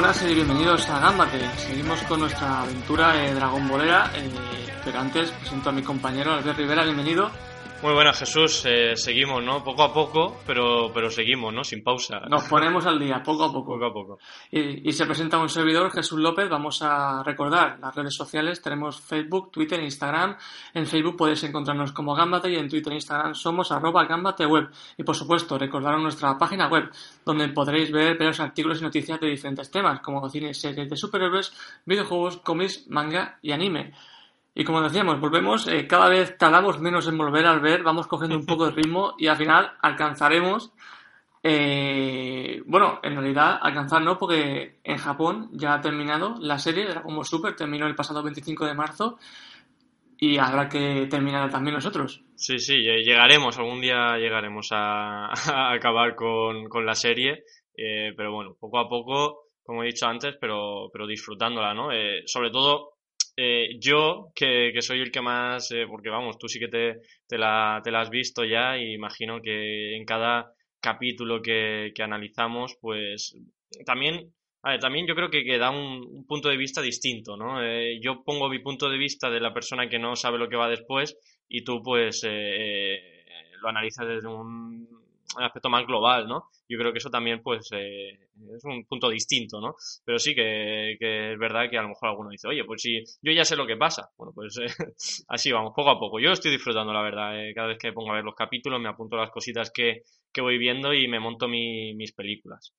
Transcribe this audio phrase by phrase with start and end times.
[0.00, 1.40] buenas y bienvenidos a Gambate.
[1.56, 4.30] Seguimos con nuestra aventura eh, Dragon Ballera, eh,
[4.84, 7.32] pero antes presento a mi compañero Albert Rivera, bienvenido.
[7.80, 8.64] Muy buenas, Jesús.
[8.66, 9.62] Eh, seguimos, ¿no?
[9.62, 11.62] Poco a poco, pero, pero seguimos, ¿no?
[11.62, 12.20] Sin pausa.
[12.28, 13.74] Nos ponemos al día, poco a poco.
[13.74, 14.18] Poco a poco.
[14.50, 16.48] Y, y se presenta un servidor, Jesús López.
[16.48, 18.60] Vamos a recordar las redes sociales.
[18.60, 20.36] Tenemos Facebook, Twitter e Instagram.
[20.74, 24.70] En Facebook podéis encontrarnos como Gambate y en Twitter e Instagram somos arroba gambateweb.
[24.96, 26.90] Y por supuesto, recordaros nuestra página web,
[27.24, 31.52] donde podréis ver varios artículos y noticias de diferentes temas, como cine, series de superhéroes,
[31.86, 33.92] videojuegos, cómics, manga y anime.
[34.58, 38.36] Y como decíamos, volvemos, eh, cada vez tardamos menos en volver al ver, vamos cogiendo
[38.36, 40.72] un poco de ritmo y al final alcanzaremos
[41.44, 46.90] eh, bueno, en realidad alcanzar no, porque en Japón ya ha terminado la serie de
[46.90, 49.18] Dragon Ball Super, terminó el pasado 25 de marzo
[50.18, 52.24] y habrá que terminar también nosotros.
[52.34, 57.44] Sí, sí, llegaremos, algún día llegaremos a, a acabar con, con la serie,
[57.76, 61.92] eh, pero bueno, poco a poco, como he dicho antes, pero, pero disfrutándola, ¿no?
[61.92, 62.97] Eh, sobre todo
[63.40, 67.00] eh, yo, que, que, soy el que más, eh, porque vamos, tú sí que te,
[67.28, 72.02] te, la, te la has visto ya y imagino que en cada capítulo que, que
[72.02, 73.36] analizamos, pues
[73.86, 77.36] también, a ver, también yo creo que, que da un, un, punto de vista distinto,
[77.36, 77.62] ¿no?
[77.62, 80.56] Eh, yo pongo mi punto de vista de la persona que no sabe lo que
[80.56, 81.16] va después
[81.48, 83.24] y tú pues eh,
[83.62, 84.88] lo analizas desde un,
[85.36, 86.48] un, aspecto más global, ¿no?
[86.68, 89.74] Yo creo que eso también pues eh, es un punto distinto, ¿no?
[90.04, 93.02] Pero sí que, que, es verdad que a lo mejor alguno dice, oye, pues si
[93.22, 94.10] yo ya sé lo que pasa.
[94.16, 94.58] Bueno, pues
[95.28, 96.20] así vamos, poco a poco.
[96.20, 97.32] Yo estoy disfrutando, la verdad.
[97.54, 100.58] cada vez que pongo a ver los capítulos me apunto las cositas que, que voy
[100.58, 102.72] viendo y me monto mi, mis películas.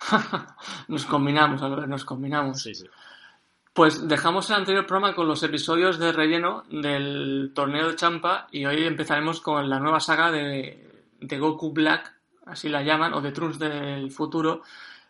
[0.88, 2.62] nos combinamos, Albert, nos combinamos.
[2.62, 2.86] Sí, sí.
[3.74, 8.64] Pues dejamos el anterior programa con los episodios de relleno del torneo de Champa y
[8.66, 10.93] hoy empezaremos con la nueva saga de,
[11.26, 12.14] de Goku Black,
[12.46, 14.62] así la llaman, o de Trunks del futuro,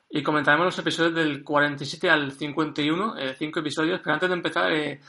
[0.09, 4.73] y comentaremos los episodios del 47 al 51, eh, cinco episodios, pero antes de empezar,
[4.73, 5.01] eh,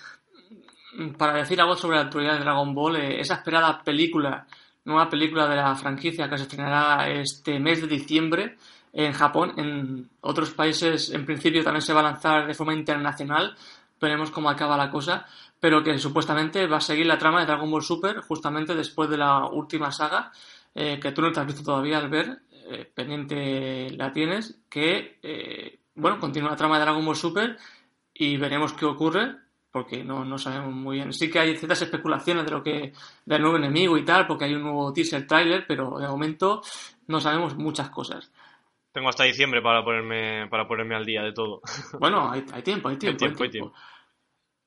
[1.18, 4.48] para decir algo sobre la actualidad de Dragon Ball, eh, esa esperada película,
[4.86, 8.58] nueva película de la franquicia que se estrenará este mes de diciembre
[8.94, 13.56] en Japón, en otros países en principio también se va a lanzar de forma internacional,
[14.00, 15.26] veremos cómo acaba la cosa,
[15.60, 19.18] pero que supuestamente va a seguir la trama de Dragon Ball Super justamente después de
[19.18, 20.32] la última saga,
[20.78, 25.20] eh, que tú no te has visto todavía al ver, eh, pendiente la tienes, que,
[25.24, 27.58] eh, bueno, continúa la trama de Dragon Ball Super
[28.14, 29.38] y veremos qué ocurre,
[29.72, 31.14] porque no, no sabemos muy bien.
[31.14, 32.92] Sí que hay ciertas especulaciones de lo que,
[33.26, 36.62] del nuevo enemigo y tal, porque hay un nuevo teaser trailer, pero de momento
[37.08, 38.30] no sabemos muchas cosas.
[38.92, 41.62] Tengo hasta diciembre para ponerme, para ponerme al día de todo.
[42.00, 43.74] Bueno, hay, hay tiempo, hay tiempo, hay tiempo, hay tiempo.
[43.74, 43.74] Hay tiempo.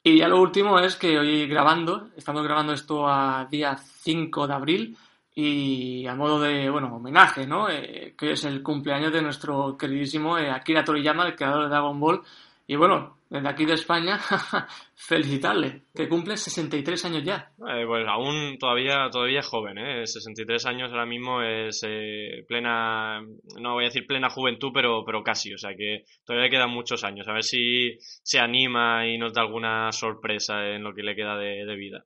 [0.02, 4.54] Y ya lo último es que hoy grabando, estamos grabando esto a día 5 de
[4.54, 4.96] abril
[5.40, 7.70] y a modo de, bueno, homenaje, ¿no?
[7.70, 12.00] Eh, que es el cumpleaños de nuestro queridísimo eh, Akira Toriyama, el creador de Dragon
[12.00, 12.22] Ball.
[12.66, 14.18] Y bueno, desde aquí de España,
[14.96, 17.52] felicitarle, que cumple 63 años ya.
[17.68, 20.08] Eh, pues aún todavía, todavía es joven, ¿eh?
[20.08, 23.20] 63 años ahora mismo es eh, plena,
[23.60, 27.04] no voy a decir plena juventud, pero, pero casi, o sea que todavía quedan muchos
[27.04, 27.28] años.
[27.28, 31.36] A ver si se anima y nos da alguna sorpresa en lo que le queda
[31.36, 32.04] de, de vida.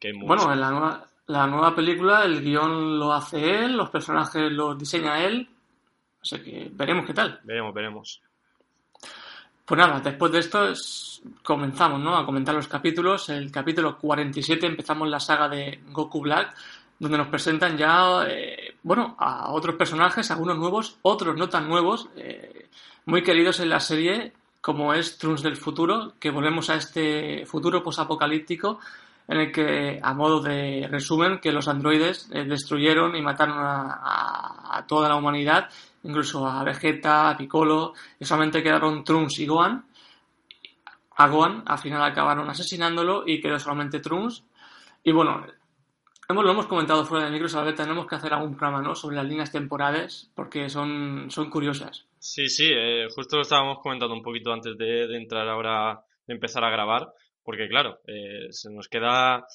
[0.00, 4.50] Que bueno, en la nueva, la nueva película el guion lo hace él, los personajes
[4.52, 5.48] los diseña él,
[6.26, 7.40] sea que veremos qué tal.
[7.44, 8.22] Veremos, veremos.
[9.64, 12.16] Pues nada, después de esto es, comenzamos ¿no?
[12.16, 13.28] a comentar los capítulos.
[13.28, 16.54] El capítulo 47 empezamos la saga de Goku Black,
[16.98, 22.08] donde nos presentan ya, eh, bueno, a otros personajes, algunos nuevos, otros no tan nuevos,
[22.16, 22.68] eh,
[23.06, 27.82] muy queridos en la serie, como es Trunks del futuro, que volvemos a este futuro
[27.82, 28.80] posapocalíptico
[29.28, 34.00] en el que, a modo de resumen, que los androides eh, destruyeron y mataron a,
[34.02, 35.68] a, a toda la humanidad
[36.06, 39.84] incluso a Vegeta, a Piccolo, y solamente quedaron Trunks y Gohan.
[41.18, 44.44] A Gohan al final acabaron asesinándolo y quedó solamente Trunks.
[45.02, 45.44] Y bueno,
[46.28, 48.94] hemos, lo hemos comentado fuera de micro, tenemos que hacer algún programa ¿no?
[48.94, 52.06] sobre las líneas temporales porque son, son curiosas.
[52.18, 56.34] Sí, sí, eh, justo lo estábamos comentando un poquito antes de, de entrar ahora, de
[56.34, 57.12] empezar a grabar
[57.46, 59.46] porque claro, eh, se nos queda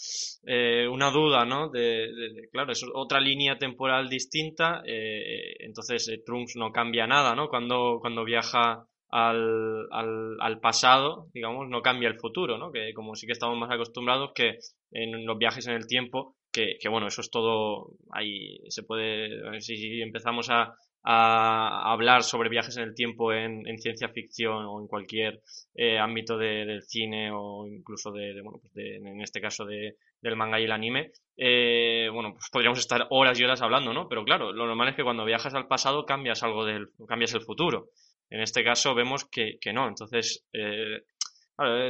[0.45, 1.69] eh, una duda, ¿no?
[1.69, 2.07] De,
[2.49, 7.49] claro, es otra línea temporal distinta, eh, entonces Trunks no cambia nada, ¿no?
[7.49, 12.71] Cuando, cuando viaja al, al, al, pasado, digamos, no cambia el futuro, ¿no?
[12.71, 14.59] Que como sí que estamos más acostumbrados que
[14.91, 19.59] en los viajes en el tiempo, que, que bueno, eso es todo, ahí se puede,
[19.59, 20.73] si empezamos a,
[21.03, 25.41] a hablar sobre viajes en el tiempo en, en ciencia ficción o en cualquier
[25.73, 29.97] eh, ámbito de, del cine o incluso de, bueno, pues de, en este caso de,
[30.21, 34.07] del manga y el anime, eh, bueno, pues podríamos estar horas y horas hablando, ¿no?
[34.07, 37.41] Pero claro, lo normal es que cuando viajas al pasado cambias algo del, cambias el
[37.41, 37.89] futuro.
[38.29, 41.01] En este caso vemos que, que no, entonces eh,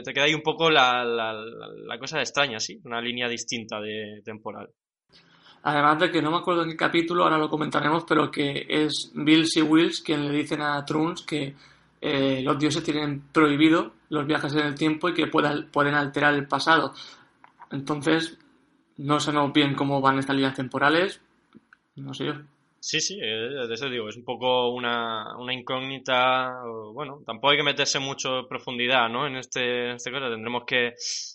[0.03, 2.79] te queda ahí un poco la, la, la, cosa extraña, ¿sí?
[2.83, 4.69] Una línea distinta de temporal.
[5.63, 9.11] Además de que no me acuerdo en qué capítulo, ahora lo comentaremos, pero que es
[9.13, 11.55] Bills y Wills quien le dicen a Trunks que
[12.01, 16.33] eh, los dioses tienen prohibido los viajes en el tiempo y que puedan, pueden alterar
[16.33, 16.93] el pasado.
[17.69, 18.37] Entonces,
[18.97, 21.21] no sabemos bien cómo van estas líneas temporales,
[21.95, 22.33] no sé yo.
[22.83, 26.51] Sí, sí, eh, de eso digo, es un poco una, una incógnita,
[26.93, 29.27] bueno, tampoco hay que meterse mucho en profundidad, ¿no?
[29.27, 30.93] En este, en este caso tendremos que,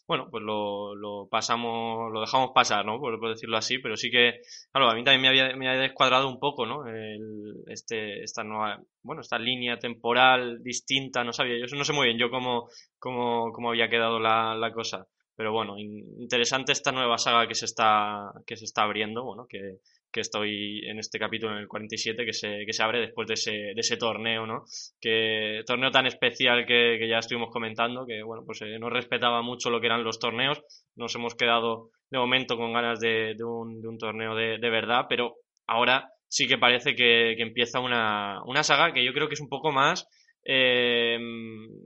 [0.08, 2.98] bueno, pues lo, lo pasamos, lo dejamos pasar, ¿no?
[2.98, 4.40] Por, decirlo así, pero sí que,
[4.72, 6.84] claro, a mí también me había, me había descuadrado un poco, ¿no?
[6.88, 12.06] El, este, esta nueva, bueno, esta línea temporal distinta, no sabía, yo no sé muy
[12.08, 12.68] bien yo cómo,
[12.98, 15.06] cómo, cómo había quedado la, la cosa.
[15.36, 19.80] Pero bueno, interesante esta nueva saga que se está, que se está abriendo, bueno, que,
[20.16, 23.34] que estoy en este capítulo, en el 47, que se, que se abre después de
[23.34, 24.64] ese, de ese torneo, ¿no?
[24.98, 29.42] Que torneo tan especial que, que ya estuvimos comentando, que bueno, pues eh, no respetaba
[29.42, 30.62] mucho lo que eran los torneos,
[30.94, 35.34] nos hemos quedado de momento con ganas de, un, torneo de, de, verdad, pero
[35.66, 39.40] ahora sí que parece que, que empieza una, una saga que yo creo que es
[39.40, 40.08] un poco más
[40.48, 41.18] eh,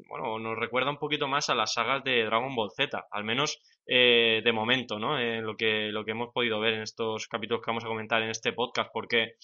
[0.06, 3.58] bueno, nos recuerda un poquito más a las sagas de Dragon Ball Z, al menos
[3.86, 5.18] eh, de momento, ¿no?
[5.18, 8.22] Eh, lo, que, lo que hemos podido ver en estos capítulos que vamos a comentar
[8.22, 9.36] en este podcast, porque,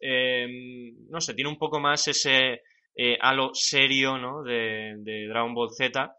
[0.00, 0.46] eh,
[1.08, 2.62] no sé, tiene un poco más ese
[3.20, 4.42] halo serio, ¿no?
[4.42, 6.16] De, de Dragon Ball Z,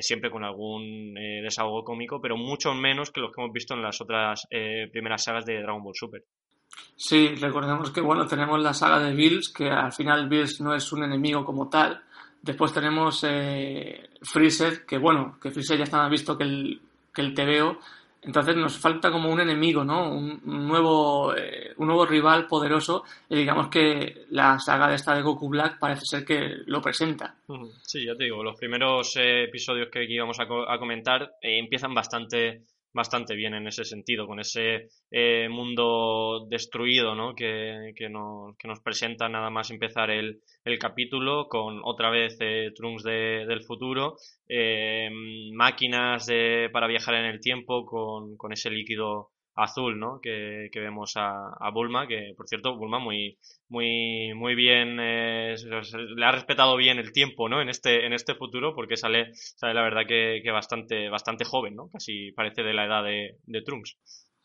[0.00, 4.00] siempre con algún desahogo cómico, pero mucho menos que los que hemos visto en las
[4.00, 4.46] otras
[4.92, 6.22] primeras sagas de Dragon Ball Super.
[6.96, 10.92] Sí, recordemos que bueno, tenemos la saga de Bills, que al final Bills no es
[10.92, 12.02] un enemigo como tal.
[12.40, 16.80] Después tenemos eh, Freezer, que bueno, que Freezer ya más visto que el,
[17.12, 17.78] que el TVO.
[18.22, 20.10] Entonces nos falta como un enemigo, ¿no?
[20.10, 23.04] Un, nuevo, eh, un nuevo rival poderoso.
[23.28, 27.34] Y digamos que la saga de esta de Goku Black parece ser que lo presenta.
[27.82, 31.92] Sí, ya te digo, los primeros eh, episodios que aquí a, a comentar eh, empiezan
[31.92, 32.62] bastante
[32.94, 37.34] bastante bien en ese sentido, con ese eh, mundo destruido ¿no?
[37.34, 43.02] que, que, nos, presenta nada más empezar el, el capítulo, con otra vez eh, Trunks
[43.02, 44.16] de, del futuro,
[44.48, 45.10] eh,
[45.52, 46.28] máquinas
[46.72, 50.20] para viajar en el tiempo con, con ese líquido azul, ¿no?
[50.20, 55.54] Que, que vemos a, a, Bulma, que por cierto, Bulma muy, muy, muy bien, eh,
[56.16, 57.60] le ha respetado bien el tiempo, ¿no?
[57.60, 61.76] En este, en este futuro, porque sale, sale la verdad que, que bastante, bastante joven,
[61.76, 61.88] ¿no?
[61.92, 63.96] Casi parece de la edad de, de Trunks.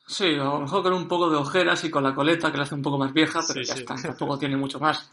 [0.09, 2.63] Sí, a lo mejor con un poco de ojeras y con la coleta que la
[2.63, 3.81] hace un poco más vieja, pero sí, ya sí.
[3.81, 5.11] está, tampoco tiene mucho más.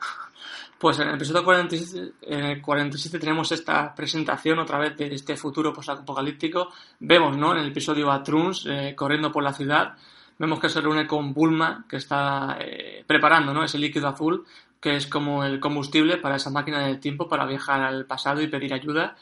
[0.78, 5.34] Pues en el episodio 47, en el 47 tenemos esta presentación otra vez de este
[5.34, 6.70] futuro post-apocalíptico.
[7.00, 7.52] Vemos, ¿no?
[7.52, 9.94] En el episodio a Trunks eh, corriendo por la ciudad.
[10.38, 13.64] Vemos que se reúne con Bulma, que está eh, preparando, ¿no?
[13.64, 14.44] Ese líquido azul,
[14.78, 18.48] que es como el combustible para esa máquina del tiempo para viajar al pasado y
[18.48, 19.16] pedir ayuda.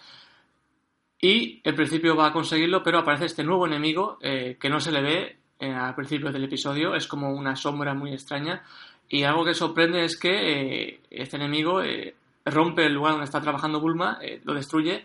[1.20, 4.90] Y en principio va a conseguirlo, pero aparece este nuevo enemigo eh, que no se
[4.90, 6.94] le ve eh, al principio del episodio.
[6.94, 8.62] Es como una sombra muy extraña
[9.08, 13.40] y algo que sorprende es que eh, este enemigo eh, rompe el lugar donde está
[13.40, 15.04] trabajando Bulma, lo destruye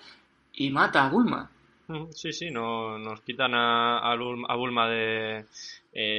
[0.53, 1.50] y mata a Bulma.
[2.12, 5.46] Sí, sí, no, nos quitan a, a, Bulma de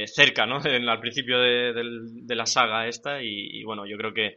[0.07, 0.59] cerca, ¿no?
[0.89, 4.37] Al principio de, la saga esta y, y bueno, yo creo que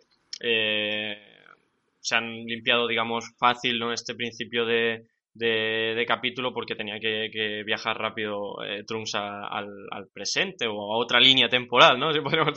[1.99, 3.93] se han limpiado, digamos, fácil, ¿no?
[3.93, 10.93] Este principio de, de, capítulo porque tenía que, viajar rápido eh, Trunks al, presente o
[10.93, 12.11] a otra línea temporal, ¿no?
[12.13, 12.53] Si podríamos,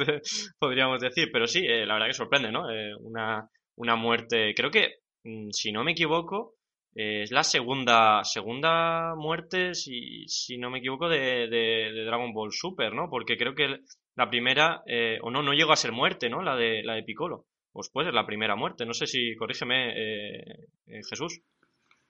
[0.58, 2.70] podríamos decir, pero sí, eh, la verdad que sorprende, ¿no?
[2.70, 6.54] Eh, una, una muerte, creo que, mm, si no me equivoco,
[6.94, 12.52] eh, es la segunda, segunda muerte, si, si no me equivoco, de, de, Dragon Ball
[12.52, 13.08] Super, ¿no?
[13.10, 13.80] Porque creo que
[14.16, 16.42] la primera, eh, o no, no llegó a ser muerte, ¿no?
[16.42, 17.44] La de, la de Piccolo.
[17.72, 19.92] Pues puede ser la primera muerte, no sé si, corrígeme,
[21.10, 21.42] Jesús.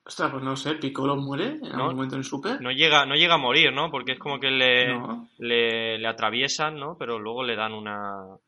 [0.06, 2.60] Ostras, pues no sé, Piccolo muere en no, algún momento en Super.
[2.60, 3.90] No llega, no llega a morir, ¿no?
[3.90, 5.28] Porque es como que le, no.
[5.38, 6.96] le, le, atraviesan, ¿no?
[6.96, 8.38] Pero luego le dan una.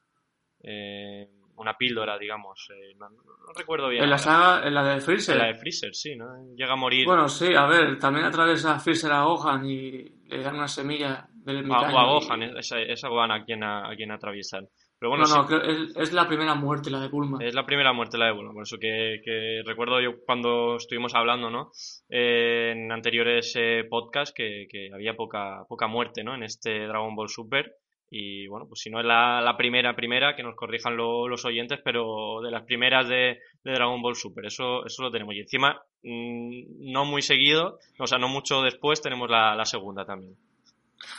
[0.63, 2.69] Eh, una píldora, digamos.
[2.71, 4.05] Eh, no, no, recuerdo bien.
[4.05, 5.35] En la saga, en la de Freezer.
[5.35, 6.27] En la de Freezer, sí, ¿no?
[6.55, 7.05] Llega a morir.
[7.05, 11.71] Bueno, sí, a ver, también atraviesa Freezer a Gohan y le dan una semilla del
[11.71, 14.69] O a, Gohan, esa, esa Gohan a quien, a, a quien atraviesan.
[14.99, 17.39] Pero bueno, no, no, es, la primera muerte la de Bulma.
[17.41, 21.51] Es la primera muerte la de Bulma, por eso que, recuerdo yo cuando estuvimos hablando,
[21.51, 21.71] ¿no?
[22.09, 26.35] Eh, en anteriores eh, podcasts que, había poca, poca muerte, ¿no?
[26.35, 27.77] En este Dragon Ball Super.
[28.11, 32.41] Y bueno, pues si no es la, primera, primera, que nos corrijan los oyentes, pero
[32.43, 35.35] de las primeras de, Dragon Ball Super, eso, eso lo tenemos.
[35.35, 40.35] Y encima, mm, no muy seguido, o sea, no mucho después, tenemos la segunda también.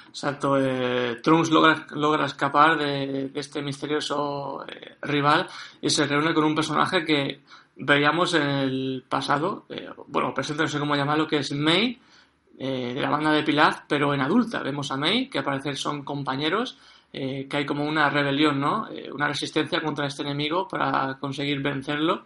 [0.09, 5.47] Exacto, eh, Trunks logra, logra escapar de, este misterioso eh, rival
[5.81, 7.41] y se reúne con un personaje que
[7.77, 11.99] veíamos en el pasado, eh, bueno, presente no sé cómo llamarlo, que es Mei,
[12.57, 14.61] eh, de la banda de Pilaf, pero en adulta.
[14.61, 16.77] Vemos a Mei, que al parecer son compañeros,
[17.11, 18.87] que hay como una rebelión, ¿no?
[19.13, 22.25] una resistencia contra este enemigo para conseguir vencerlo.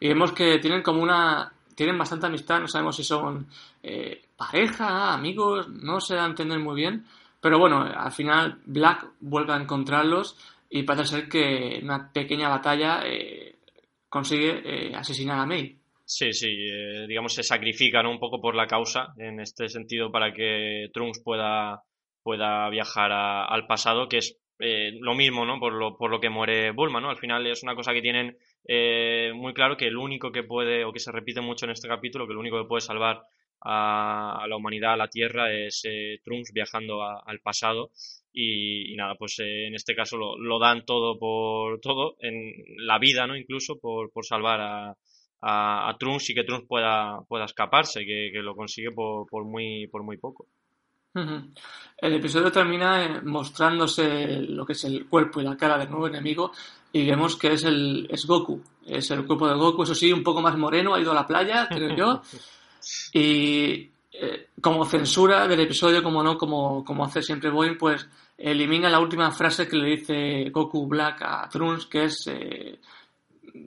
[0.00, 3.46] Y vemos que tienen como una tienen bastante amistad, no sabemos si son
[3.82, 7.04] eh, pareja, amigos, no se da a entender muy bien,
[7.40, 10.36] pero bueno, al final Black vuelve a encontrarlos
[10.70, 13.56] y parece ser que en una pequeña batalla eh,
[14.08, 15.76] consigue eh, asesinar a May.
[16.04, 16.48] Sí, sí,
[17.08, 21.82] digamos se sacrifican un poco por la causa en este sentido para que Trunks pueda,
[22.22, 24.36] pueda viajar al pasado, que es
[25.00, 25.58] lo mismo, ¿no?
[25.58, 27.10] Por lo, por lo que muere Bulma, ¿no?
[27.10, 30.84] Al final es una cosa que tienen eh, muy claro que el único que puede,
[30.84, 33.22] o que se repite mucho en este capítulo, que el único que puede salvar
[33.60, 37.90] a, la humanidad, a la Tierra, es eh, Trunks viajando al pasado.
[38.32, 43.26] Y, nada, pues eh, en este caso lo, dan todo por todo, en la vida,
[43.26, 43.36] ¿no?
[43.36, 48.90] Incluso por, por salvar a, Trunks y que Trunks pueda, pueda escaparse, que, lo consigue
[48.92, 50.46] por, por, muy, por muy poco.
[51.14, 56.52] El episodio termina mostrándose lo que es el cuerpo y la cara del nuevo enemigo
[56.92, 58.62] y vemos que es el es Goku.
[58.86, 61.26] Es el cuerpo de Goku, eso sí, un poco más moreno, ha ido a la
[61.26, 62.22] playa, creo yo.
[63.12, 68.90] Y eh, como censura del episodio, como no, como, como hace siempre Boeing, pues elimina
[68.90, 72.80] la última frase que le dice Goku Black a Trunks, que es eh,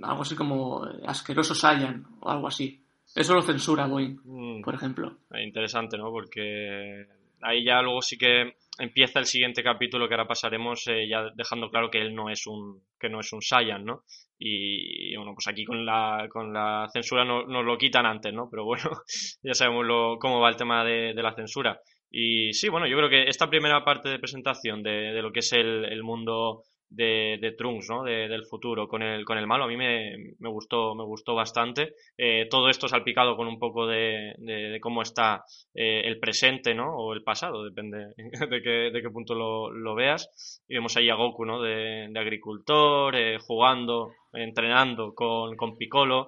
[0.04, 2.78] algo así como asqueroso Saiyan o algo así.
[3.16, 4.62] Eso lo censura Boeing, mm.
[4.62, 5.16] por ejemplo.
[5.42, 6.12] Interesante, ¿no?
[6.12, 7.08] Porque
[7.46, 11.70] ahí ya luego sí que empieza el siguiente capítulo que ahora pasaremos eh, ya dejando
[11.70, 14.04] claro que él no es un que no es un Saiyan, ¿no?
[14.38, 18.50] Y, bueno, pues aquí con la, con la censura no, nos lo quitan antes, ¿no?
[18.52, 18.90] Pero bueno,
[19.44, 21.80] ya sabemos lo, cómo va el tema de, de, la censura.
[22.12, 25.40] Y sí, bueno, yo creo que esta primera parte de presentación de, de lo que
[25.40, 26.64] es el, el mundo
[26.96, 28.04] de, Trunks, ¿no?
[28.04, 29.66] De, del futuro con el, con el malo.
[29.66, 31.96] A mí me, me gustó, me gustó bastante.
[32.18, 36.96] Eh, todo esto salpicado con un poco de, de, cómo está eh, el presente, ¿no?
[36.96, 38.14] O el pasado, depende
[38.50, 40.62] de qué, de qué punto lo, lo veas.
[40.68, 41.62] Y vemos ahí a Goku, ¿no?
[41.62, 46.28] De, agricultor, eh, jugando, entrenando con, con Piccolo,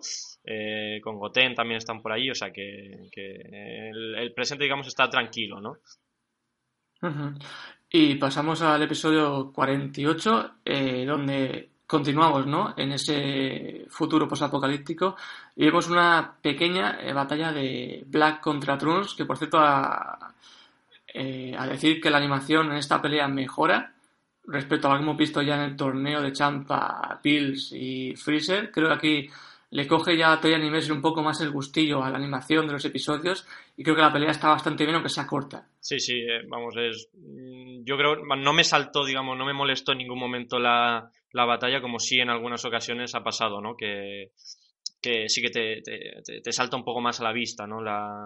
[1.01, 2.29] con Goten también están por ahí.
[2.29, 5.77] O sea que, que el, el presente, digamos, está tranquilo, ¿no?
[7.89, 12.73] Y pasamos al episodio 48, eh, donde continuamos ¿no?
[12.75, 15.15] en ese futuro posapocalíptico
[15.55, 20.33] y vemos una pequeña eh, batalla de Black contra Trunks, que por cierto, a,
[21.13, 23.93] eh, a, decir que la animación en esta pelea mejora
[24.43, 28.69] respecto a lo que hemos visto ya en el torneo de Champa, Pills y Freezer.
[28.69, 29.29] Creo que aquí
[29.69, 32.73] le coge ya a Toy Animation un poco más el gustillo a la animación de
[32.73, 33.45] los episodios
[33.75, 35.67] y creo que la pelea está bastante bien aunque sea corta.
[35.79, 39.91] Sí, sí, eh, vamos, es mm, yo creo no me saltó, digamos, no me molestó
[39.91, 43.75] en ningún momento la, la batalla como sí en algunas ocasiones ha pasado, ¿no?
[43.75, 44.31] Que,
[45.01, 47.81] que sí que te, te, salta un poco más a la vista, ¿no?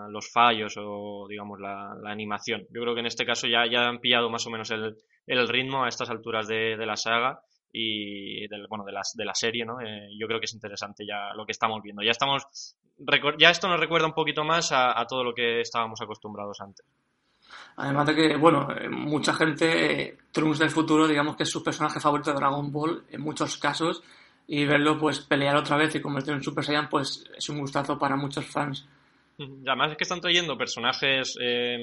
[0.10, 2.62] Los fallos o, digamos, la, la, animación.
[2.70, 4.96] Yo creo que en este caso ya, ya han pillado más o menos el,
[5.28, 7.42] el ritmo a estas alturas de, de la saga
[7.72, 9.80] y del, bueno, de, las, de la serie, ¿no?
[9.82, 12.02] Eh, yo creo que es interesante ya lo que estamos viendo.
[12.04, 12.76] Ya estamos,
[13.38, 16.86] ya esto nos recuerda un poquito más a, a todo lo que estábamos acostumbrados antes.
[17.78, 21.64] Además de que, bueno, eh, mucha gente, eh, Trunks del futuro, digamos que es su
[21.64, 24.04] personaje favorito de Dragon Ball en muchos casos,
[24.48, 27.98] y verlo pues pelear otra vez y convertirlo en Super Saiyan, pues es un gustazo
[27.98, 28.88] para muchos fans.
[29.40, 31.78] además es que están trayendo personajes eh,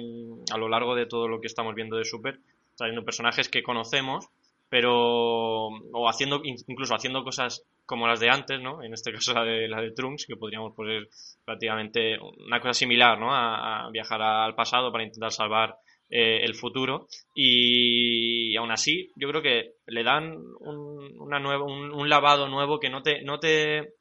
[0.52, 2.40] a lo largo de todo lo que estamos viendo de Super,
[2.76, 4.28] trayendo personajes que conocemos,
[4.68, 8.82] pero o haciendo incluso haciendo cosas como las de antes, ¿no?
[8.82, 11.08] En este caso la de la de Trunks, que podríamos poner
[11.44, 13.34] prácticamente una cosa similar, ¿no?
[13.34, 15.76] A, viajar al pasado para intentar salvar
[16.10, 22.08] eh, el futuro y, aún así yo creo que le dan un, una nueva, un,
[22.08, 23.94] lavado nuevo que no te no te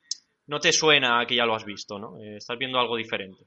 [0.47, 2.17] no te suena a que ya lo has visto, ¿no?
[2.19, 3.45] Eh, estás viendo algo diferente.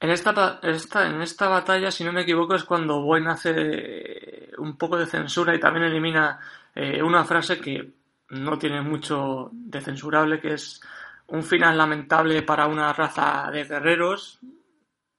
[0.00, 4.76] En esta, esta, en esta batalla, si no me equivoco, es cuando Boyne hace un
[4.76, 6.38] poco de censura y también elimina
[6.74, 7.90] eh, una frase que
[8.30, 10.80] no tiene mucho de censurable, que es
[11.28, 14.38] un final lamentable para una raza de guerreros.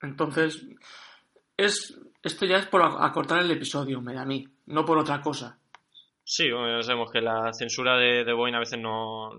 [0.01, 0.65] Entonces,
[1.55, 5.21] es, esto ya es por acortar el episodio, me da a mí, no por otra
[5.21, 5.57] cosa.
[6.23, 6.49] Sí,
[6.81, 9.31] sabemos que la censura de, de Boeing a veces no,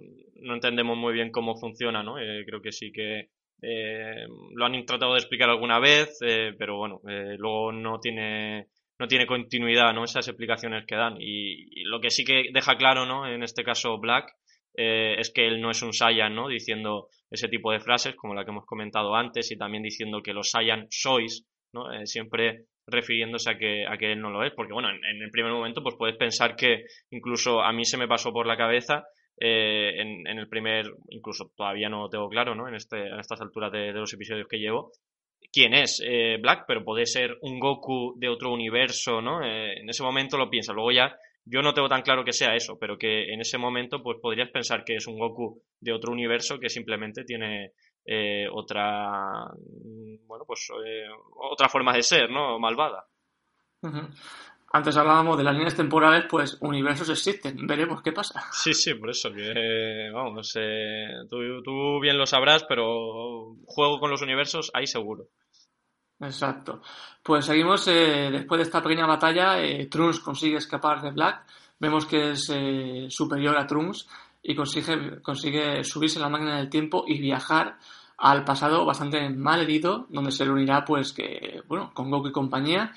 [0.42, 2.18] no entendemos muy bien cómo funciona, ¿no?
[2.18, 3.30] Eh, creo que sí que
[3.62, 8.66] eh, lo han tratado de explicar alguna vez, eh, pero bueno, eh, luego no tiene
[8.98, 10.04] no tiene continuidad, ¿no?
[10.04, 11.16] Esas explicaciones que dan.
[11.18, 13.26] Y, lo que sí que deja claro, ¿no?
[13.26, 14.32] En este caso Black,
[14.74, 16.48] es que él no es un Saiyan, ¿no?
[16.48, 20.32] Diciendo ese tipo de frases, como la que hemos comentado antes, y también diciendo que
[20.32, 21.86] los Saiyan sois, ¿no?
[22.06, 25.30] Siempre refiriéndose a que, a que él no lo es, porque bueno, en, en, el
[25.30, 29.04] primer momento pues puedes pensar que incluso a mí se me pasó por la cabeza
[29.38, 32.68] eh, en, el primer, incluso todavía no lo tengo claro, ¿no?
[32.68, 34.92] En, este, en estas alturas de, los episodios que llevo,
[35.52, 39.42] quién es eh, Black, pero puede ser un Goku de otro universo, ¿no?
[39.44, 42.54] Eh, en ese momento lo piensas, luego ya yo no tengo tan claro que sea
[42.54, 46.12] eso, pero que en ese momento pues podrías pensar que es un Goku de otro
[46.12, 47.72] universo que simplemente tiene
[48.52, 49.48] otra
[50.26, 50.68] bueno pues
[51.50, 53.06] otra forma de ser no malvada.
[54.72, 58.44] Antes hablábamos de las líneas temporales pues universos existen veremos qué pasa.
[58.52, 64.10] Sí sí por eso que vamos eh, tú, tú, bien lo sabrás pero juego con
[64.10, 65.28] los universos ahí seguro.
[66.22, 66.82] Exacto.
[67.22, 71.44] Pues seguimos eh, después de esta pequeña batalla eh, Trunks consigue escapar de Black.
[71.80, 74.08] Vemos que es eh, superior a Trunks
[74.42, 77.76] y consigue, consigue subirse a la máquina del tiempo y viajar
[78.18, 82.92] al pasado bastante mal herido, donde se reunirá pues que, bueno, con Goku y compañía.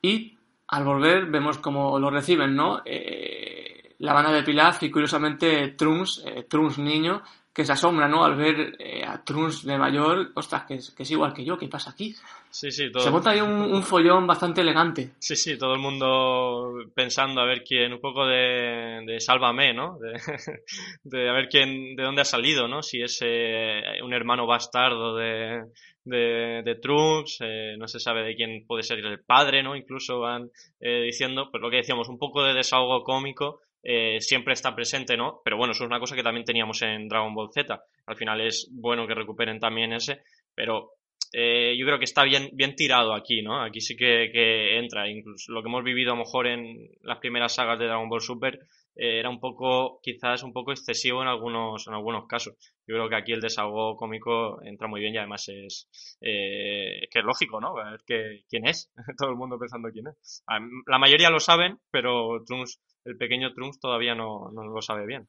[0.00, 0.38] Y
[0.70, 2.82] al volver vemos cómo lo reciben, ¿no?
[2.84, 7.22] Eh, la banda de Pilaf y curiosamente Trunks, eh, Trunks niño,
[7.52, 8.24] que se asombra, ¿no?
[8.24, 11.58] Al ver eh, a Trunks de mayor, ostras, que es, que es, igual que yo,
[11.58, 12.14] ¿qué pasa aquí?
[12.48, 13.02] Sí, sí, todo.
[13.02, 15.10] Se monta ahí un, un, follón bastante elegante.
[15.18, 19.98] Sí, sí, todo el mundo pensando a ver quién, un poco de, de sálvame, ¿no?
[19.98, 20.12] De,
[21.02, 22.82] de, a ver quién, de dónde ha salido, ¿no?
[22.82, 25.64] Si es eh, un hermano bastardo de,
[26.04, 29.76] de, de Trunks, eh, no se sabe de quién puede ser el padre, ¿no?
[29.76, 34.52] Incluso van eh, diciendo, pues lo que decíamos, un poco de desahogo cómico eh, siempre
[34.52, 35.40] está presente, ¿no?
[35.44, 37.82] Pero bueno, eso es una cosa que también teníamos en Dragon Ball Z.
[38.06, 40.22] Al final es bueno que recuperen también ese,
[40.54, 40.92] pero
[41.32, 43.62] eh, yo creo que está bien, bien tirado aquí, ¿no?
[43.62, 45.08] Aquí sí que, que, entra.
[45.08, 48.20] Incluso lo que hemos vivido a lo mejor en las primeras sagas de Dragon Ball
[48.20, 48.60] Super
[48.94, 52.54] eh, era un poco, quizás un poco excesivo en algunos, en algunos casos.
[52.86, 55.88] Yo creo que aquí el desahogo cómico entra muy bien y además es,
[56.20, 57.74] eh, que es lógico, ¿no?
[58.06, 58.90] Que, quién es.
[59.18, 60.42] Todo el mundo pensando quién es.
[60.86, 65.28] La mayoría lo saben, pero Trunks el pequeño Trunks todavía no, no lo sabe bien.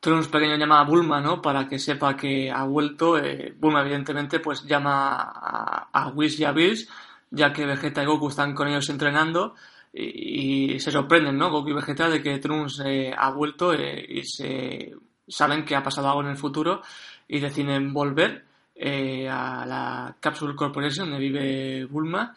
[0.00, 1.42] Trunks pequeño llama a Bulma, ¿no?
[1.42, 3.18] Para que sepa que ha vuelto.
[3.18, 6.88] Eh, Bulma, evidentemente, pues llama a, a Whis y a Bills,
[7.30, 9.54] ya que Vegeta y Goku están con ellos entrenando.
[9.92, 11.50] Y, se sorprenden, ¿no?
[11.50, 14.94] Goku y Vegeta de que Trunks eh, ha vuelto eh, y se
[15.26, 16.82] saben que ha pasado algo en el futuro
[17.26, 22.34] y deciden volver eh, a la Capsule Corporation donde vive Bulma.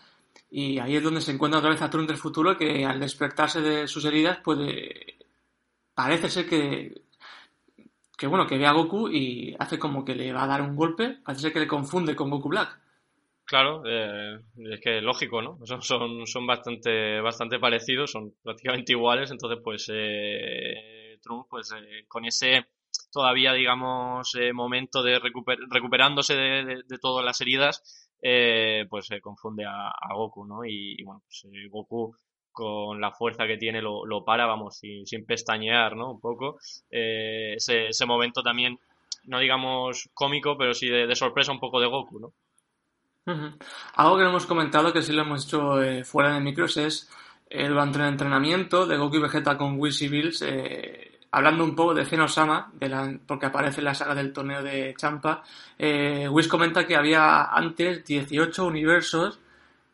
[0.50, 3.62] Y ahí es donde se encuentra otra vez a Trunks del futuro que al despertarse
[3.62, 5.18] de sus heridas puede
[5.94, 7.02] parece ser que
[8.18, 10.76] que bueno que ve a Goku y hace como que le va a dar un
[10.76, 11.20] golpe.
[11.24, 12.82] Parece ser que le confunde con Goku Black
[13.52, 14.40] Claro, eh,
[14.72, 15.60] es que lógico, ¿no?
[15.66, 22.24] Son, son, bastante, bastante parecidos, son prácticamente iguales, entonces pues eh, Trunks pues eh, con
[22.24, 22.68] ese
[23.12, 27.84] todavía digamos eh, momento de recuper recuperándose de, de, todas las heridas
[28.22, 30.64] eh, pues se confunde a, Goku, ¿no?
[30.64, 32.16] Y, bueno, pues eh, Goku
[32.54, 36.12] con la fuerza que tiene lo, lo para, vamos, sin, sin, pestañear, ¿no?
[36.12, 36.58] Un poco.
[36.90, 38.80] Ese, ese momento también,
[39.26, 42.34] no digamos cómico, pero sí de sorpresa un poco de Goku, ¿no?
[43.26, 43.52] Uh.
[43.96, 47.10] Algo que hemos comentado, que sí lo hemos hecho eh, fuera de micros, es
[47.50, 51.76] eh, durante el entrenamiento de Goku y Vegeta con Whis y Bills, eh, hablando un
[51.76, 55.44] poco de Genosama, de la, porque aparece en la saga del torneo de Champa,
[55.78, 59.41] eh, Whis comenta que había antes 18 universos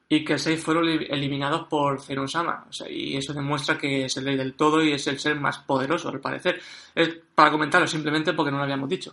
[0.10, 2.66] y que 6 fueron eliminados por Zenosama.
[2.70, 5.40] O sea, y eso demuestra que es el rey del todo y es el ser
[5.40, 6.62] más poderoso, al parecer.
[6.96, 9.12] Es para comentarlo simplemente porque no lo habíamos dicho.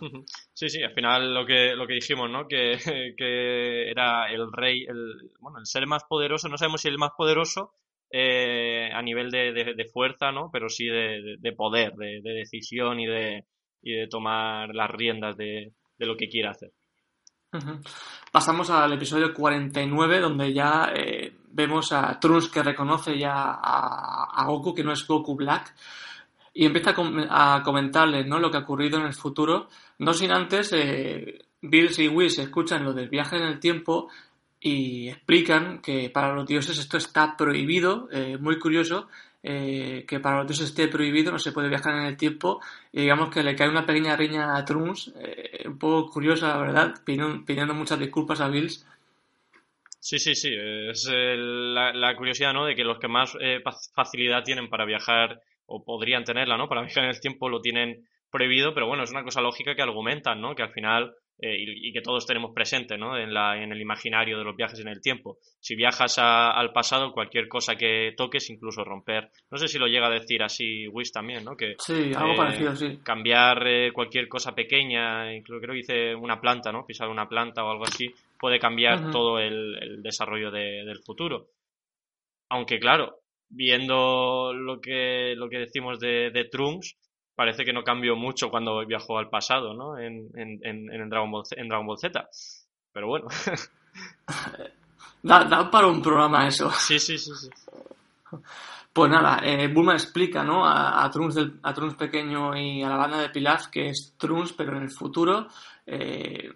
[0.53, 2.47] Sí, sí, al final lo que, lo que dijimos, ¿no?
[2.47, 2.77] Que,
[3.17, 7.11] que era el rey, el, bueno, el ser más poderoso, no sabemos si el más
[7.17, 7.73] poderoso
[8.11, 10.49] eh, a nivel de, de, de, fuerza, ¿no?
[10.51, 13.45] Pero sí de, de poder, de, decisión y de,
[13.81, 16.71] y de tomar las riendas de, lo que quiera hacer.
[18.31, 24.45] Pasamos al episodio 49, donde ya eh, vemos a Trunks que reconoce ya a, a,
[24.45, 25.73] Goku, que no es Goku Black,
[26.53, 28.39] y empieza a, com a comentarle ¿no?
[28.39, 29.67] lo que ha ocurrido en el futuro,
[29.99, 34.09] no sin antes eh, Bills y Whis escuchan lo del viaje en el tiempo
[34.59, 39.07] y explican que para los dioses esto está prohibido, eh, muy curioso,
[39.47, 42.59] eh, que para los esté prohibido, no se puede viajar en el tiempo,
[42.91, 46.57] y digamos que le cae una pequeña riña a Trunks, eh, un poco curiosa, la
[46.57, 48.87] verdad, pidiendo, muchas disculpas a Bills.
[49.99, 50.49] Sí, sí, sí.
[50.51, 52.65] Es la, curiosidad, ¿no?
[52.65, 53.61] De que los que más eh,
[53.93, 56.67] facilidad tienen para viajar, o podrían tenerla, ¿no?
[56.67, 59.83] Para viajar en el tiempo lo tienen prohibido, pero bueno, es una cosa lógica que
[59.83, 60.55] argumentan, ¿no?
[60.55, 63.17] Que al final eh, y, que todos tenemos presente ¿no?
[63.17, 65.37] en, la, en el imaginario de los viajes en el tiempo.
[65.59, 69.29] Si viajas al pasado, cualquier cosa que toques, incluso romper.
[69.51, 71.57] No sé si lo llega a decir así Wish también, ¿no?
[71.57, 72.99] Que, sí, algo eh, parecido, sí.
[73.03, 76.85] Cambiar eh, cualquier cosa pequeña, incluso creo que dice una planta, ¿no?
[76.85, 81.47] Pisar una planta o algo así, puede cambiar todo el, desarrollo del futuro.
[82.49, 83.19] Aunque claro,
[83.49, 86.95] viendo lo que, lo que decimos de, de Trunks,
[87.35, 89.97] parece que no cambió mucho cuando viajó al pasado, ¿no?
[89.97, 92.27] En, en, en, Dragon, Ball, en Dragon Ball Z.
[92.91, 93.27] Pero bueno.
[95.23, 96.71] da, para un programa eso.
[96.71, 97.49] Sí, sí, sí, sí.
[98.93, 100.65] Pues nada, eh, Bulma explica ¿no?
[100.65, 104.15] a, a, Trunks del, a Trunks pequeño y a la banda de Pilaf que es
[104.17, 105.47] Trunks, pero en el futuro
[105.85, 106.49] eh,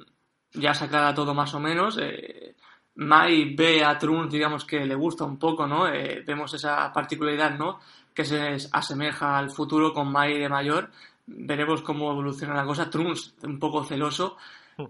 [0.54, 1.98] ya se aclara todo más o menos.
[2.02, 2.56] Eh,
[2.96, 5.88] Mai ve a Trunks, digamos que le gusta un poco, ¿no?
[5.88, 7.80] Eh, vemos esa particularidad, ¿no?
[8.20, 10.92] Que se asemeja al futuro con Mai de mayor.
[11.26, 12.90] Veremos cómo evoluciona la cosa.
[12.90, 14.36] Trunks, un poco celoso.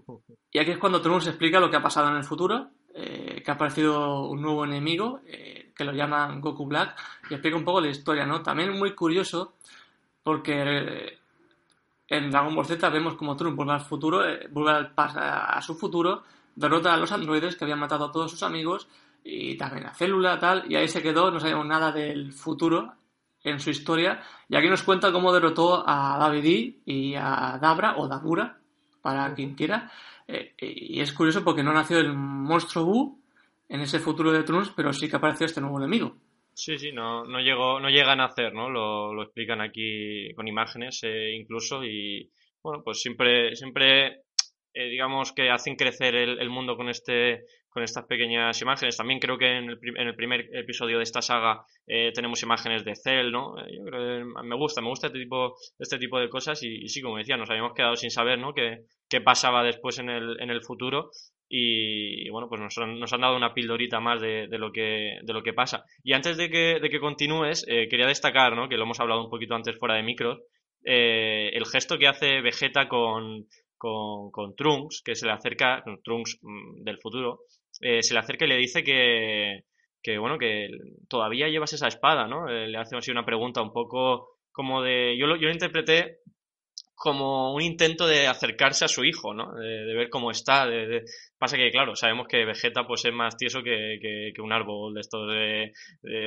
[0.51, 3.51] Y aquí es cuando Trunks explica lo que ha pasado en el futuro, eh, que
[3.51, 6.95] ha aparecido un nuevo enemigo, eh, que lo llaman Goku Black,
[7.29, 8.41] y explica un poco la historia, ¿no?
[8.41, 9.53] También muy curioso,
[10.23, 11.19] porque eh,
[12.07, 16.23] en Dragon Ball Z vemos como Trunks vuelve al futuro, vuelve al a su futuro,
[16.55, 18.87] derrota a los androides que habían matado a todos sus amigos,
[19.23, 22.95] y también a Célula, tal, y ahí se quedó, no sabemos nada del futuro,
[23.43, 24.21] en su historia.
[24.47, 28.59] Y aquí nos cuenta cómo derrotó a David y a Dabra, o Dabura,
[29.01, 29.91] para quien quiera.
[30.27, 33.21] Eh, y es curioso porque no nació el monstruo Bu
[33.67, 36.17] en ese futuro de Trunks, pero sí que apareció este nuevo enemigo.
[36.53, 38.69] Sí, sí, no, no, llegó, no llega a nacer, ¿no?
[38.69, 42.29] Lo, lo explican aquí con imágenes eh, incluso y,
[42.61, 44.23] bueno, pues siempre, siempre
[44.73, 48.97] eh, digamos que hacen crecer el, el, mundo con este con estas pequeñas imágenes.
[48.97, 52.83] También creo que en el, en el primer episodio de esta saga eh, tenemos imágenes
[52.83, 53.59] de Cell, ¿no?
[53.59, 56.87] Eh, yo creo que me gusta, me gusta este tipo, este tipo de cosas y,
[56.89, 58.53] sí, como decía, nos habíamos quedado sin saber, ¿no?
[58.53, 61.11] Qué, qué pasaba después en el, en el futuro
[61.47, 65.19] y, bueno, pues nos han, nos han, dado una pildorita más de, de, lo que,
[65.21, 65.83] de lo que pasa.
[66.03, 68.69] Y antes de que, de que continúes, eh, quería destacar, ¿no?
[68.69, 70.39] Que lo hemos hablado un poquito antes fuera de micros,
[70.81, 73.45] el gesto que hace Vegeta con,
[73.79, 77.39] con, con Trunks, que se le acerca, Trunks mm, del futuro,
[77.79, 79.65] eh, se le acerca y le dice que,
[80.01, 80.69] que, bueno, que
[81.07, 82.49] todavía llevas esa espada, ¿no?
[82.49, 85.17] Eh, le hace así una pregunta un poco como de...
[85.17, 86.19] Yo lo, yo lo interpreté
[86.99, 89.53] como un intento de acercarse a su hijo, ¿no?
[89.55, 90.67] De, ver cómo está.
[90.67, 91.05] De,
[91.37, 93.97] Pasa que, claro, sabemos que Vegeta pues es más tieso que,
[94.35, 95.71] que, un árbol de estos de,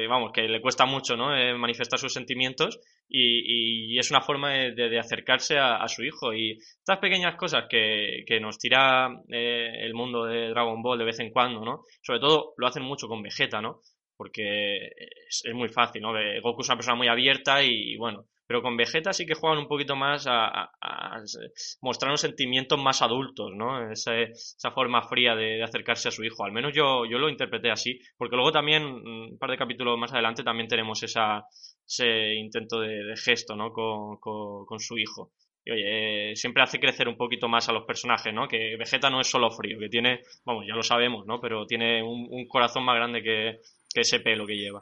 [0.08, 1.36] Vamos, que le cuesta mucho, ¿no?
[1.36, 6.32] Eh, manifestar sus sentimientos y, y, es una forma de, acercarse a, su hijo.
[6.32, 11.04] Y estas pequeñas cosas que, que nos tira eh, el mundo de Dragon Ball de
[11.04, 11.84] vez en cuando, ¿no?
[12.00, 13.82] Sobre todo lo hacen mucho con Vegeta, ¿no?
[14.16, 14.86] Porque
[15.28, 16.14] es, es muy fácil, ¿no?
[16.40, 19.68] Goku es una persona muy abierta y, bueno, pero con Vegeta sí que juegan un
[19.68, 20.70] poquito más a,
[21.80, 23.90] mostrar unos sentimientos más adultos, ¿no?
[23.90, 26.44] esa forma fría de, acercarse a su hijo.
[26.44, 30.12] Al menos yo, yo lo interpreté así, porque luego también, un par de capítulos más
[30.12, 31.44] adelante, también tenemos esa,
[31.86, 33.72] ese intento de, gesto, ¿no?
[33.72, 35.32] Con, con, su hijo.
[35.64, 38.48] Y oye, eh, siempre hace crecer un poquito más a los personajes, ¿no?
[38.48, 41.40] Que Vegeta no es solo frío, que tiene, vamos, ya lo sabemos, ¿no?
[41.40, 43.60] Pero tiene un, corazón más grande que,
[43.94, 44.80] ese pelo que lleva.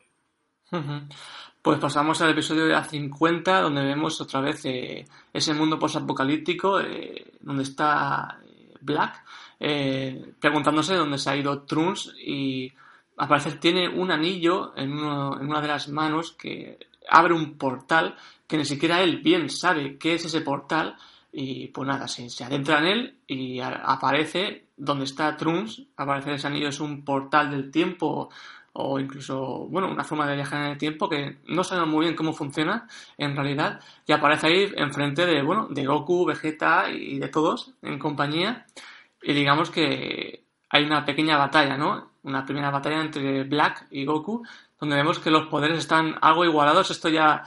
[1.62, 7.32] Pues pasamos al episodio a 50, donde vemos otra vez eh, ese mundo posapocalíptico, eh,
[7.40, 9.24] donde está eh, Black,
[9.58, 12.72] eh, preguntándose dónde se ha ido Trunks y
[13.18, 16.78] al parecer tiene un anillo en, en una de las manos que
[17.10, 20.96] abre un portal que ni siquiera él bien sabe qué es ese portal.
[21.32, 26.46] Y pues nada, se, se adentra en él y aparece donde está Trunks, aparece ese
[26.48, 28.30] anillo es un portal del tiempo
[28.72, 32.16] o incluso, bueno, una forma de viajar en el tiempo que no sabemos muy bien
[32.16, 32.86] cómo funciona
[33.18, 37.98] en realidad y aparece ahí enfrente de, bueno, de Goku, Vegeta y de todos en
[37.98, 38.66] compañía
[39.22, 42.10] y digamos que hay una pequeña batalla, ¿no?
[42.22, 44.42] Una primera batalla entre Black y Goku
[44.78, 47.44] donde vemos que los poderes están algo igualados, esto ya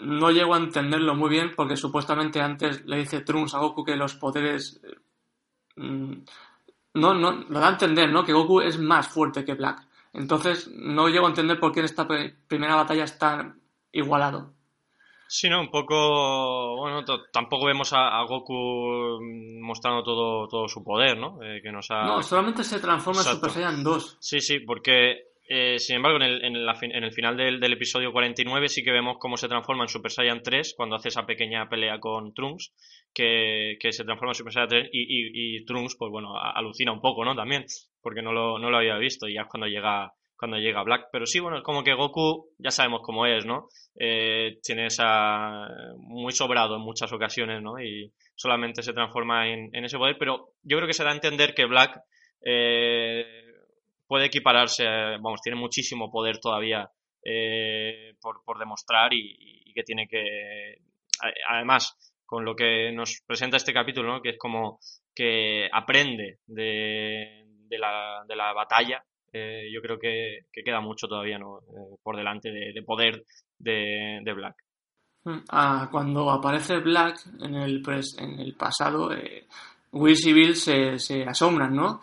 [0.00, 3.96] no llego a entenderlo muy bien porque supuestamente antes le dice Trunks a Goku que
[3.96, 4.80] los poderes
[5.76, 6.12] mm,
[6.94, 8.24] no, no, lo da a entender, ¿no?
[8.24, 9.86] Que Goku es más fuerte que Black.
[10.16, 12.08] Entonces, no llego a entender por qué en esta
[12.48, 13.54] primera batalla está
[13.92, 14.54] igualado.
[15.28, 19.18] Sí, no, un poco, bueno, tampoco vemos a, Goku
[19.60, 21.42] mostrando todo, todo su poder, ¿no?
[21.42, 24.18] Eh, que nos No, solamente se transforma en Super Saiyan 2.
[24.20, 28.12] Sí, sí, porque Eh, sin embargo, en el, en, en el final del, del, episodio
[28.12, 31.68] 49 sí que vemos cómo se transforma en Super Saiyan 3 cuando hace esa pequeña
[31.68, 32.72] pelea con Trunks,
[33.14, 37.00] que, que se transforma en Super Saiyan 3 y, y, Trunks, pues bueno, alucina un
[37.00, 37.36] poco, ¿no?
[37.36, 37.64] También,
[38.02, 41.08] porque no lo, no lo había visto y ya es cuando llega cuando llega Black.
[41.12, 43.68] Pero sí, bueno, como que Goku ya sabemos cómo es, ¿no?
[43.98, 45.66] Eh, tiene esa...
[45.96, 47.80] muy sobrado en muchas ocasiones, ¿no?
[47.80, 51.14] Y solamente se transforma en, en ese poder, pero yo creo que se da a
[51.14, 52.00] entender que Black...
[52.44, 53.45] Eh,
[54.06, 56.88] puede equipararse, vamos, tiene muchísimo poder todavía
[57.24, 60.78] eh, por, por, demostrar y, que tiene que,
[61.48, 64.22] además, con lo que nos presenta este capítulo, ¿no?
[64.22, 64.80] que es como
[65.14, 71.06] que aprende de, de, la, de la batalla, eh, yo creo que, que, queda mucho
[71.06, 71.58] todavía ¿no?
[71.58, 73.24] Eh, por delante de, de poder
[73.58, 74.56] de, Black.
[75.50, 77.82] Ah, cuando aparece Black en el,
[78.18, 79.46] en el pasado, eh,
[79.92, 82.00] Whis y Bill se, se asombran, ¿no?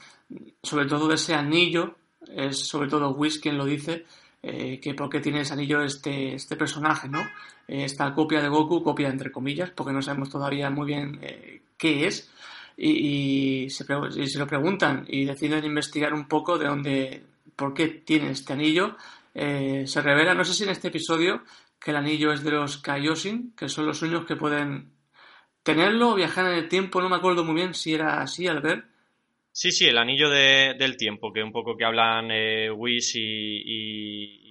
[0.62, 1.96] Sobre todo ese anillo,
[2.28, 4.06] es sobre todo Whis quien lo dice,
[4.42, 7.22] eh, que por qué tiene ese anillo este, este personaje, ¿no?
[7.68, 11.62] Eh, esta copia de Goku, copia entre comillas, porque no sabemos todavía muy bien eh,
[11.78, 12.30] qué es,
[12.78, 17.24] y, se, y, se, lo preguntan y deciden investigar un poco de dónde,
[17.56, 18.98] por qué tiene este anillo.
[19.34, 21.44] Eh, se revela, no sé si en este episodio,
[21.80, 24.92] que el anillo es de los Kaioshin, que son los únicos que pueden
[25.64, 28.86] tenerlo, viajar en el tiempo, no me acuerdo muy bien si era así al ver,
[29.56, 34.48] Sí, sí, el anillo de, del tiempo, que un poco que hablan eh, Whis y,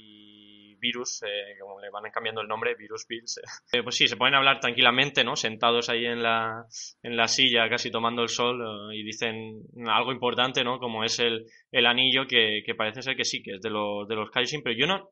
[0.78, 3.40] Virus, eh, como le van cambiando el nombre, Virus Bills.
[3.72, 5.34] Eh, pues sí, se pueden hablar tranquilamente, ¿no?
[5.34, 6.66] Sentados ahí en la,
[7.02, 8.60] en la silla, casi tomando el sol,
[8.92, 10.78] eh, y dicen algo importante, ¿no?
[10.78, 14.06] Como es el, el anillo, que, que, parece ser que sí, que es de los,
[14.06, 15.10] de los Kaishin, pero yo no,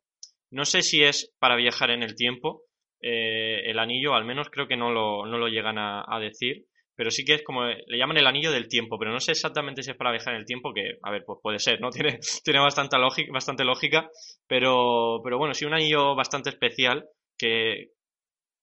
[0.51, 2.63] no sé si es para viajar en el tiempo.
[3.01, 6.67] Eh, el anillo, al menos creo que no lo, no lo llegan a, a decir
[7.01, 9.83] pero sí que es como, le llaman el anillo del tiempo, pero no sé exactamente
[9.83, 11.89] si es para viajar en el tiempo, que, a ver, pues puede ser, ¿no?
[11.91, 14.11] Tiene, tiene bastante, lógica, bastante lógica,
[14.47, 17.09] pero, pero bueno, sí un anillo bastante especial
[17.39, 17.93] que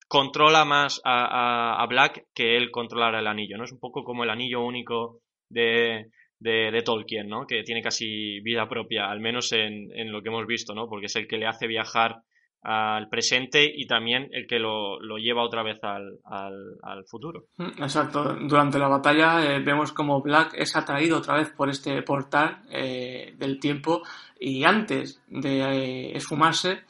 [0.07, 3.63] controla más a, a, a Black que él controlar el anillo, ¿no?
[3.63, 7.47] Es un poco como el anillo único de, de, de, Tolkien, ¿no?
[7.47, 10.87] Que tiene casi vida propia, al menos en, en, lo que hemos visto, ¿no?
[10.87, 12.17] Porque es el que le hace viajar
[12.63, 17.45] al presente y también el que lo, lo lleva otra vez al, al, futuro.
[17.57, 18.35] Exacto.
[18.41, 23.33] Durante la batalla eh, vemos como Black es atraído otra vez por este portal eh,
[23.37, 24.01] del tiempo
[24.39, 26.81] y antes de eh, esfumarse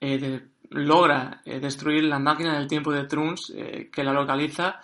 [0.00, 3.52] de, logra destruir la máquina del tiempo de Trunks
[3.92, 4.80] que la localiza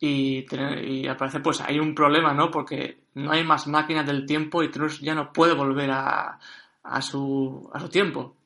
[0.00, 0.44] y,
[0.82, 2.50] y al parecer pues hay un problema, ¿no?
[2.50, 6.38] Porque no hay más máquinas del tiempo y Trunks ya no puede volver a,
[6.82, 8.36] a, su, a su tiempo.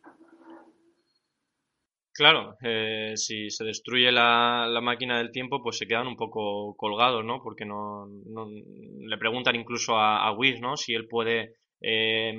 [2.19, 6.75] Claro, eh, si se destruye la, la, máquina del tiempo, pues se quedan un poco
[6.77, 7.41] colgados, ¿no?
[7.41, 10.77] Porque no, no le preguntan incluso a, a Whis, ¿no?
[10.77, 12.35] Si él puede eh,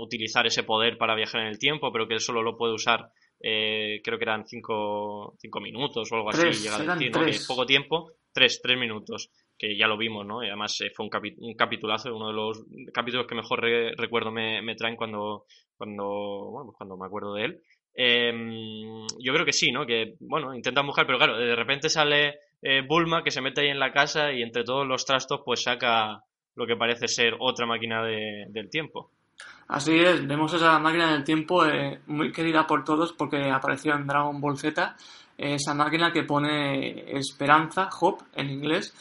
[0.00, 3.08] utilizar ese poder para viajar en el tiempo, pero que él solo lo puede usar,
[3.40, 7.24] eh, creo que eran cinco, cinco minutos o algo tres, así, llega a decir, ¿no?
[7.24, 10.42] Que poco tiempo, tres, tres minutos, que ya lo vimos, ¿no?
[10.42, 13.94] Y además eh, fue un, capi un capitulazo, uno de los capítulos que mejor re
[13.94, 15.44] recuerdo me, me traen cuando,
[15.76, 16.04] cuando,
[16.50, 17.62] bueno, pues cuando me acuerdo de él.
[17.96, 18.32] Eh,
[19.18, 19.86] yo creo que sí, ¿no?
[19.86, 23.68] Que, bueno, intentan buscar, pero claro, de repente sale eh, Bulma que se mete ahí
[23.68, 26.22] en la casa y entre todos los trastos pues saca
[26.54, 29.10] lo que parece ser otra máquina de, del tiempo.
[29.68, 34.06] Así es, vemos esa máquina del tiempo eh, muy querida por todos porque apareció en
[34.06, 34.96] Dragon Ball Z,
[35.36, 38.94] esa máquina que pone esperanza, hope en inglés,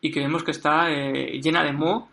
[0.00, 2.10] y que vemos que está eh, llena de mo,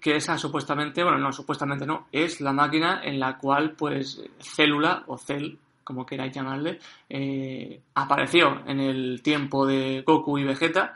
[0.00, 5.04] que esa supuestamente, bueno, no, supuestamente no, es la máquina en la cual pues célula
[5.06, 10.94] o cel como queráis llamarle, eh, apareció en el tiempo de Goku y Vegeta,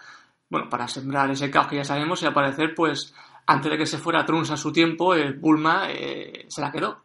[0.50, 3.14] bueno, para sembrar ese caos que ya sabemos y aparecer, pues,
[3.46, 7.00] antes de que se fuera Trunks a su tiempo, eh, Bulma eh, se la quedó.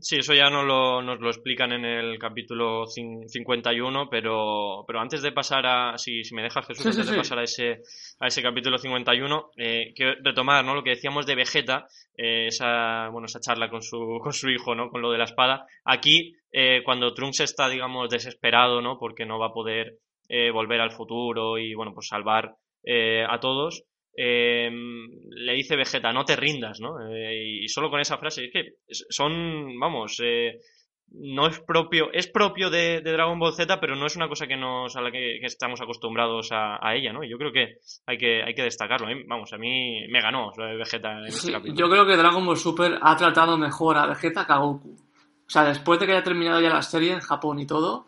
[0.00, 5.20] Sí, eso ya nos lo, nos lo explican en el capítulo 51, pero, pero antes
[5.20, 7.18] de pasar a, si, si me dejas Jesús, Sí, sí, antes de sí.
[7.18, 7.80] pasar a ese,
[8.20, 10.76] a ese capítulo 51, eh, quiero retomar ¿no?
[10.76, 14.76] lo que decíamos de Vegeta, eh, esa, bueno, esa charla con su, con su hijo,
[14.76, 14.90] ¿no?
[14.90, 15.66] con lo de la espada.
[15.84, 18.96] Aquí, eh, cuando Trunks está, digamos, desesperado, ¿no?
[18.98, 23.40] porque no va a poder eh, volver al futuro y, bueno, pues salvar eh, a
[23.40, 23.82] todos,
[24.16, 27.00] eh, le dice Vegeta, no te rindas, ¿no?
[27.08, 30.60] Eh, y solo con esa frase, es que son, vamos, eh,
[31.10, 34.46] no es propio, es propio de, de, Dragon Ball Z, pero no es una cosa
[34.46, 37.24] que nos, a la que, que estamos acostumbrados a, a, ella, ¿no?
[37.24, 39.08] Y yo creo que hay que, hay que destacarlo.
[39.26, 41.78] Vamos, a mí me ganó Vegeta en sí, este capítulo.
[41.78, 44.96] Yo creo que Dragon Ball Super ha tratado mejor a Vegeta que a Goku.
[45.46, 48.06] O sea, después de que haya terminado ya la serie en Japón y todo,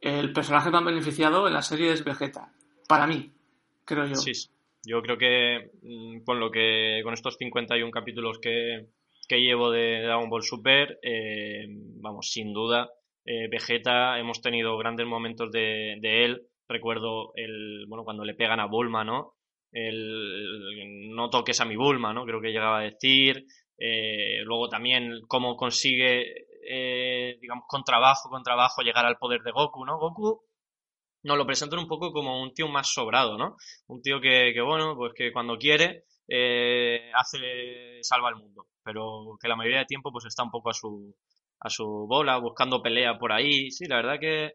[0.00, 2.52] el personaje más beneficiado en la serie es Vegeta.
[2.88, 3.32] Para mí,
[3.84, 4.14] creo yo.
[4.14, 4.48] Sí, sí.
[4.86, 8.86] Yo creo que mm, con lo que con estos 51 capítulos que,
[9.28, 11.66] que llevo de Dragon Ball Super, eh,
[12.00, 12.88] vamos, sin duda,
[13.24, 16.42] eh, Vegeta, hemos tenido grandes momentos de, de, él.
[16.68, 19.34] Recuerdo el, bueno, cuando le pegan a Bulma, ¿no?
[19.72, 22.24] El, no toques a mi Bulma, ¿no?
[22.24, 23.44] Creo que llegaba a decir.
[23.78, 29.50] Eh, luego también cómo consigue, eh, digamos, con trabajo, con trabajo, llegar al poder de
[29.50, 29.98] Goku, ¿no?
[29.98, 30.40] Goku
[31.26, 33.56] nos lo presentan un poco como un tío más sobrado, ¿no?
[33.88, 39.36] Un tío que, que bueno, pues que cuando quiere eh, hace salva el mundo, pero
[39.40, 41.14] que la mayoría de tiempo pues está un poco a su
[41.60, 43.70] a su bola, buscando pelea por ahí.
[43.70, 44.52] Sí, la verdad que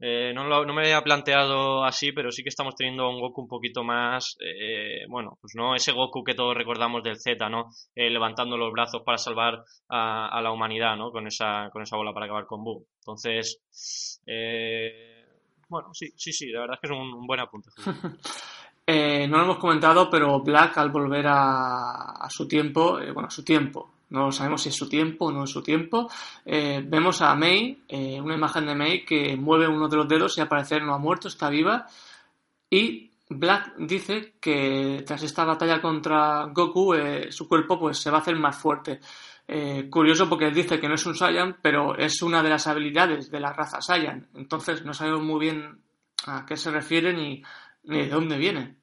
[0.00, 3.42] eh, no, lo, no, me había planteado así, pero sí que estamos teniendo un Goku
[3.42, 7.66] un poquito más, eh, bueno, pues no ese Goku que todos recordamos del Z, ¿no?
[7.94, 11.10] Eh, levantando los brazos para salvar a, a, la humanidad, ¿no?
[11.10, 12.86] Con esa, con esa bola para acabar con Buu.
[13.00, 13.60] Entonces,
[14.26, 15.17] eh,
[15.68, 17.70] bueno, sí, sí, sí, la verdad es que es un, un buen apunte.
[18.90, 23.26] Eh, no lo hemos comentado, pero Black al volver a, a su tiempo, eh, bueno,
[23.26, 26.08] a su tiempo, no sabemos si es su tiempo o no es su tiempo,
[26.44, 30.38] eh, vemos a Mei, eh, una imagen de Mei que mueve uno de los dedos
[30.38, 31.86] y al parecer no ha muerto, está viva,
[32.70, 38.18] y Black dice que tras esta batalla contra Goku eh, su cuerpo pues se va
[38.18, 39.00] a hacer más fuerte.
[39.90, 43.40] Curioso porque dice que no es un Saiyan, pero es una de las habilidades de
[43.40, 45.82] la raza Saiyan, entonces no sabemos muy bien
[46.26, 47.42] a qué se refiere ni,
[47.84, 48.78] ni de dónde viene.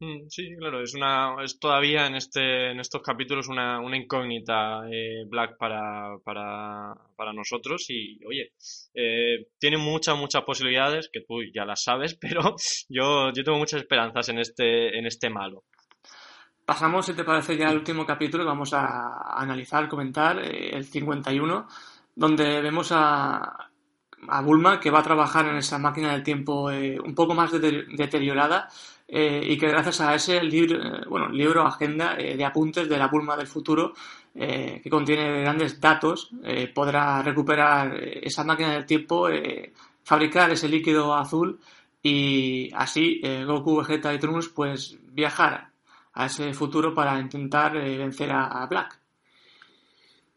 [0.00, 4.88] Mm, sí, claro, es una es todavía en este en estos capítulos una, una incógnita
[4.88, 8.52] eh, Black para, para, para nosotros y oye,
[8.94, 12.54] eh, tiene muchas muchas posibilidades que tú ya las sabes, pero
[12.88, 15.64] yo yo tengo muchas esperanzas en este en este malo.
[16.68, 20.84] Pasamos, si te parece, ya al último capítulo y vamos a analizar, comentar eh, el
[20.84, 21.66] 51,
[22.14, 23.70] donde vemos a,
[24.44, 27.86] Bulma que va a trabajar en esa máquina del tiempo eh, un poco más de,
[27.96, 28.68] deteriorada
[29.08, 30.78] eh, y que gracias a ese libro,
[31.08, 33.94] bueno, libro agenda de apuntes de la Bulma del futuro
[34.34, 36.30] que contiene grandes datos
[36.74, 39.28] podrá recuperar esa máquina del tiempo,
[40.04, 41.58] fabricar ese líquido azul
[42.02, 45.67] y así Goku, Vegeta y Trunks pues viajar
[46.18, 49.00] a ese futuro para intentar vencer a, a Black.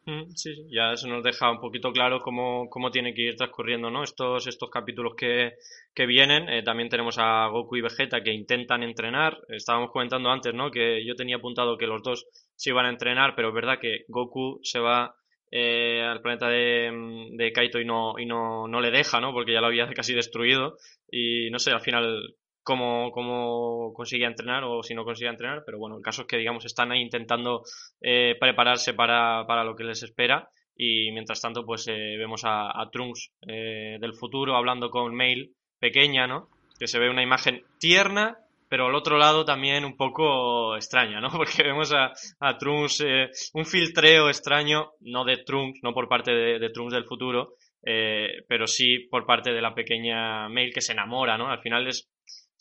[0.05, 3.35] Mm, sí, sí, ya eso nos deja un poquito claro cómo, cómo tiene que ir
[3.35, 4.03] transcurriendo ¿no?
[4.03, 5.55] estos, estos capítulos que,
[5.95, 6.49] que vienen.
[6.49, 9.39] Eh, también tenemos a Goku y Vegeta que intentan entrenar.
[9.49, 10.69] Estábamos comentando antes ¿no?
[10.69, 14.05] que yo tenía apuntado que los dos se iban a entrenar, pero es verdad que
[14.07, 15.15] Goku se va
[15.49, 19.33] eh, al planeta de, de Kaito y no, y no, no le deja, ¿no?
[19.33, 20.77] porque ya lo había casi destruido.
[21.09, 25.77] Y no sé, al final cómo, cómo consigue entrenar o si no consigue entrenar, pero
[25.77, 27.63] bueno, el caso es que, digamos, están ahí intentando
[28.01, 32.89] eh, prepararse para, para, lo que les espera y mientras tanto, pues eh, vemos a,
[32.91, 36.49] Trunks eh, del futuro hablando con Mail, pequeña, ¿no?
[36.79, 41.29] Que se ve una imagen tierna, pero al otro lado también un poco extraña, ¿no?
[41.37, 46.31] Porque vemos a, a Trunks, eh, un filtreo extraño, no de Trunks, no por parte
[46.31, 51.37] de, Trunks del futuro, pero sí por parte de la pequeña Mail que se enamora,
[51.37, 51.49] ¿no?
[51.49, 52.09] Al final es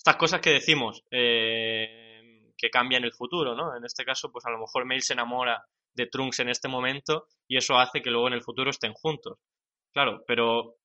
[0.00, 3.76] estas cosas que decimos eh, que cambian el futuro, ¿no?
[3.76, 7.26] En este caso, pues a lo mejor Mail se enamora de Trunks en este momento
[7.46, 9.36] y eso hace que luego en el futuro estén juntos.
[9.92, 10.76] Claro, pero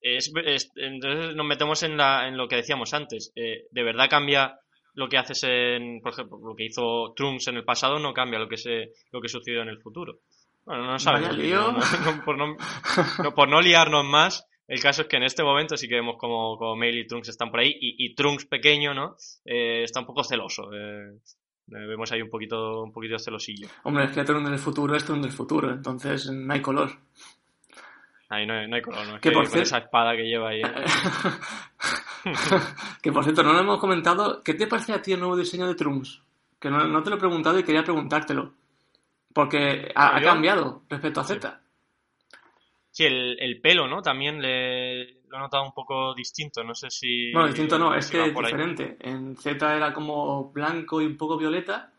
[0.00, 3.30] es, es, entonces nos metemos en, la, en lo que decíamos antes.
[3.36, 4.58] Eh, ¿De verdad cambia
[4.94, 8.38] lo que haces en, por ejemplo, lo que hizo Trunks en el pasado no cambia
[8.38, 10.20] lo que se, lo que sucedió en el futuro?
[10.64, 11.36] Bueno, no sabemos.
[11.36, 15.76] No, no, por, no, por no liarnos más, el caso es que en este momento
[15.76, 18.94] sí que vemos como, como Mail y Trunks están por ahí y, y Trunks pequeño,
[18.94, 19.16] ¿no?
[19.44, 20.70] Eh, está un poco celoso.
[20.72, 21.18] Eh,
[21.66, 23.68] vemos ahí un poquito, un poquito celosillo.
[23.84, 26.90] Hombre, es que Trunks del futuro es Trunks del futuro, entonces no hay color.
[28.28, 29.16] Ahí no hay, no hay color, ¿no?
[29.16, 30.62] Es que, que por con esa espada que lleva ahí.
[30.62, 30.84] ¿eh?
[33.02, 34.42] que por cierto, no lo hemos comentado.
[34.42, 36.22] ¿Qué te parece a ti el nuevo diseño de Trunks?
[36.58, 38.54] Que no, no te lo he preguntado y quería preguntártelo.
[39.34, 41.50] Porque ha, ha cambiado respecto a Z.
[41.50, 41.61] Sí.
[42.92, 44.02] Sí, el, el, pelo, ¿no?
[44.02, 47.32] También le, lo he notado un poco distinto, no sé si...
[47.32, 48.98] Bueno, distinto no, es que es diferente.
[49.00, 49.12] Ahí.
[49.12, 51.90] En Z era como blanco y un poco violeta,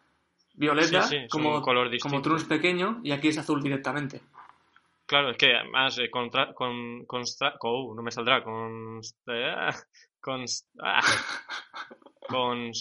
[0.53, 4.21] violeta, sí, sí, como, color como Trunks pequeño, y aquí es azul directamente.
[5.07, 7.23] Claro, es que además eh, contra, con, con,
[7.61, 9.01] oh, no me saldrá, con...
[10.23, 10.45] Con...
[10.79, 11.01] Ah,
[12.29, 12.71] con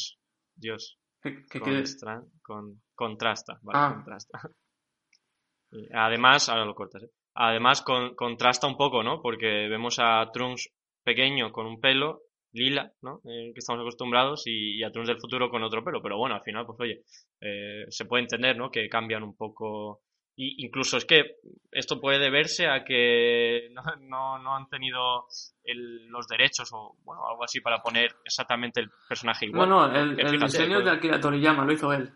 [0.54, 0.96] Dios.
[1.20, 3.94] ¿Qué, qué con, con, contrasta, vale, ah.
[3.94, 4.40] contrasta.
[5.92, 7.10] Además, ahora lo cortas, ¿eh?
[7.35, 9.20] Además, con, contrasta un poco, ¿no?
[9.22, 10.70] Porque vemos a Trunks
[11.03, 12.22] pequeño con un pelo
[12.53, 13.20] lila, ¿no?
[13.24, 16.03] Eh, que estamos acostumbrados, y, y, a Trunks del futuro con otro pelo.
[16.03, 17.03] Pero bueno, al final, pues oye,
[17.41, 18.70] eh, se puede entender, ¿no?
[18.70, 20.03] Que cambian un poco.
[20.35, 21.37] Y incluso es que
[21.70, 25.26] esto puede deberse a que no, no, no han tenido
[25.64, 29.68] el, los derechos o bueno, algo así para poner exactamente el personaje igual.
[29.68, 30.85] No, no, el, el diseño pues...
[30.85, 32.12] de Akira Toriyama lo hizo él.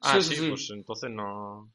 [0.00, 1.72] Ah, sí, sí, sí, pues entonces no.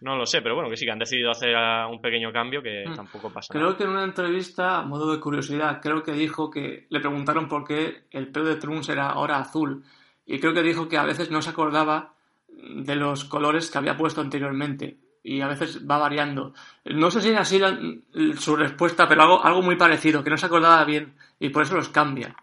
[0.00, 2.62] No lo sé, pero bueno, que sí, que han decidido hacer ah, un pequeño cambio
[2.62, 2.94] que Mm.
[2.94, 3.76] tampoco pasa Creo nada.
[3.78, 7.64] que en una entrevista, a modo de curiosidad, creo que dijo que le preguntaron por
[7.66, 9.82] qué el pelo de Trunks era ahora azul.
[10.26, 12.12] Y creo que dijo que a veces no se acordaba
[12.48, 14.98] de los colores que había puesto anteriormente.
[15.22, 16.52] Y a veces va variando.
[16.84, 17.76] No sé si es así la-
[18.38, 21.74] su respuesta, pero algo, algo muy parecido, que no se acordaba bien y por eso
[21.74, 22.36] los cambia.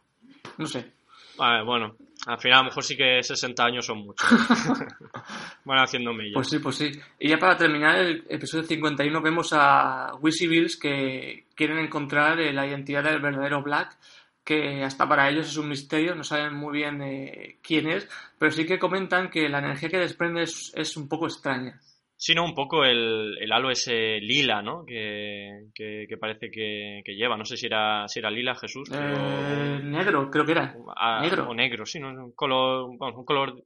[0.57, 0.91] No sé.
[1.37, 1.95] Vale, bueno,
[2.25, 4.29] al final a lo mejor sí que 60 años son muchos.
[5.65, 6.33] Van haciendo mella.
[6.33, 6.91] Pues sí, pues sí.
[7.19, 12.65] Y ya para terminar el episodio 51 vemos a Wizzy Bills que quieren encontrar la
[12.67, 13.97] identidad del verdadero Black,
[14.43, 18.07] que hasta para ellos es un misterio, no saben muy bien eh, quién es,
[18.37, 21.79] pero sí que comentan que la energía que desprende es, es un poco extraña.
[22.25, 24.85] Sí, no, un poco el, el halo ese lila, ¿no?
[24.85, 27.35] Que, que, que parece que, que lleva.
[27.35, 29.13] No sé si era, si era lila Jesús, pero...
[29.17, 30.73] Eh, negro, creo que era.
[30.95, 31.49] Ah, negro.
[31.49, 32.11] O negro, sí, ¿no?
[32.11, 33.61] Un color, bueno, un color,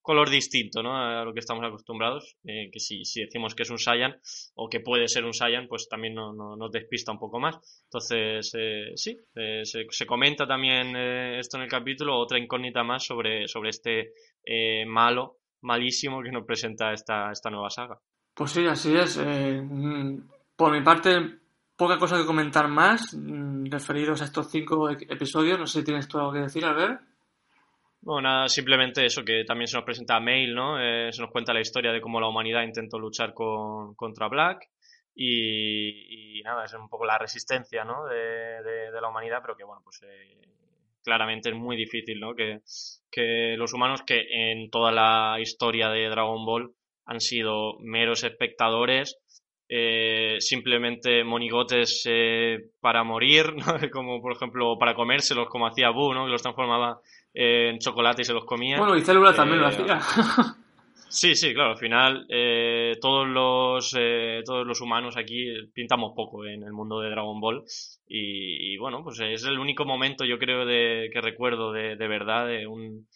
[0.00, 0.96] color distinto, ¿no?
[0.96, 2.36] A lo que estamos acostumbrados.
[2.44, 4.14] eh, que si, si decimos que es un Saiyan
[4.54, 7.56] o que puede ser un Saiyan, pues también no, no- nos despista un poco más.
[7.90, 12.84] Entonces, eh, sí, eh, se, se comenta también eh, esto en el capítulo, otra incógnita
[12.84, 14.12] más sobre, sobre este
[14.86, 17.98] malo, malísimo que nos presenta esta, esta nueva saga.
[18.34, 19.16] Pues sí, así es.
[19.18, 21.38] Eh, mm, por mi parte,
[21.76, 25.58] poca cosa que comentar más mm, referidos a estos cinco e- episodios.
[25.58, 27.00] No sé si tienes tú algo que decir, Albert.
[28.02, 30.78] Bueno, nada, simplemente eso, que también se nos presenta Mail, ¿no?
[30.80, 34.68] Eh, se nos cuenta la historia de cómo la humanidad intentó luchar con, contra Black
[35.14, 38.04] y, y nada, es un poco la resistencia, ¿no?
[38.06, 38.16] De,
[38.62, 40.38] de- de la humanidad, pero que bueno, pues eh,
[41.06, 42.34] claramente es muy difícil, ¿no?
[42.34, 42.58] Que,
[43.10, 46.72] que los humanos que en toda la historia de Dragon Ball
[47.06, 49.16] han sido meros espectadores,
[49.68, 53.78] eh, simplemente monigotes eh, para morir, ¿no?
[53.92, 56.24] como por ejemplo para comérselos como hacía Buu, ¿no?
[56.26, 57.00] que los transformaba
[57.32, 58.78] eh, en chocolate y se los comía.
[58.78, 59.98] Bueno, y Célula también lo Eh, hacía.
[61.08, 66.44] Sí, sí, claro, al final eh, todos los eh, todos los humanos aquí pintamos poco
[66.44, 67.64] en el mundo de Dragon Ball
[68.08, 72.08] y, y, bueno, pues es el único momento yo creo de, que recuerdo de, de
[72.08, 73.06] verdad de un,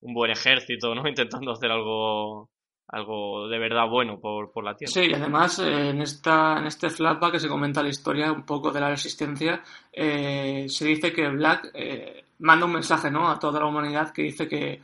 [0.00, 1.06] un buen ejército, ¿no?
[1.08, 2.50] Intentando hacer algo
[2.88, 4.92] algo de verdad bueno por, por la Tierra.
[4.92, 8.44] Sí, y además eh, en, esta, en este flashback que se comenta la historia un
[8.44, 13.30] poco de la resistencia, eh, se dice que Black eh, manda un mensaje ¿no?
[13.30, 14.80] a toda la humanidad que dice que,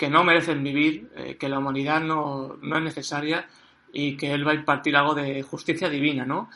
[0.00, 3.46] que no merecen vivir, eh, que la humanidad no, no es necesaria
[3.92, 6.48] y que él va a impartir algo de justicia divina, ¿no?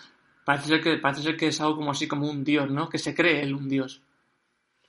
[0.46, 2.88] Parece ser que, parece ser que es algo como así como un dios, ¿no?
[2.88, 4.00] Que se cree él un dios.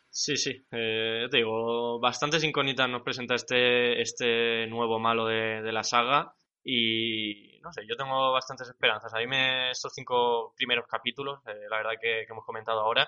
[0.09, 5.73] Sí, sí, eh, te digo, bastantes incógnitas nos presenta este, este nuevo malo de, de
[5.73, 6.33] la saga
[6.63, 9.13] y no sé, yo tengo bastantes esperanzas.
[9.13, 13.05] A mí me, estos cinco primeros capítulos, eh, la verdad que, que hemos comentado ahora,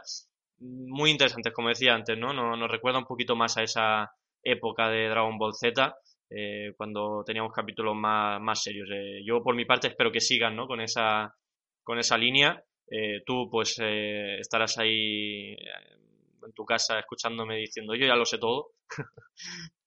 [0.60, 2.34] muy interesantes, como decía antes, ¿no?
[2.34, 4.12] Nos, nos recuerda un poquito más a esa
[4.44, 5.96] época de Dragon Ball Z,
[6.30, 8.90] eh, cuando teníamos capítulos más, más serios.
[8.92, 10.68] Eh, yo por mi parte espero que sigan, ¿no?
[10.68, 11.34] Con esa,
[11.84, 12.64] con esa línea.
[12.90, 18.38] Eh, tú pues eh, estarás ahí en tu casa escuchándome diciendo yo ya lo sé
[18.38, 18.72] todo.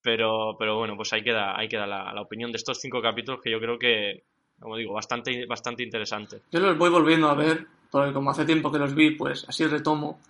[0.03, 3.41] pero, pero bueno, pues ahí queda, ahí queda la, la opinión de estos cinco capítulos
[3.43, 4.25] que yo creo que,
[4.59, 6.43] como digo, bastante, bastante interesante.
[6.51, 9.67] Yo los voy volviendo a ver, porque como hace tiempo que los vi, pues así
[9.67, 10.21] retomo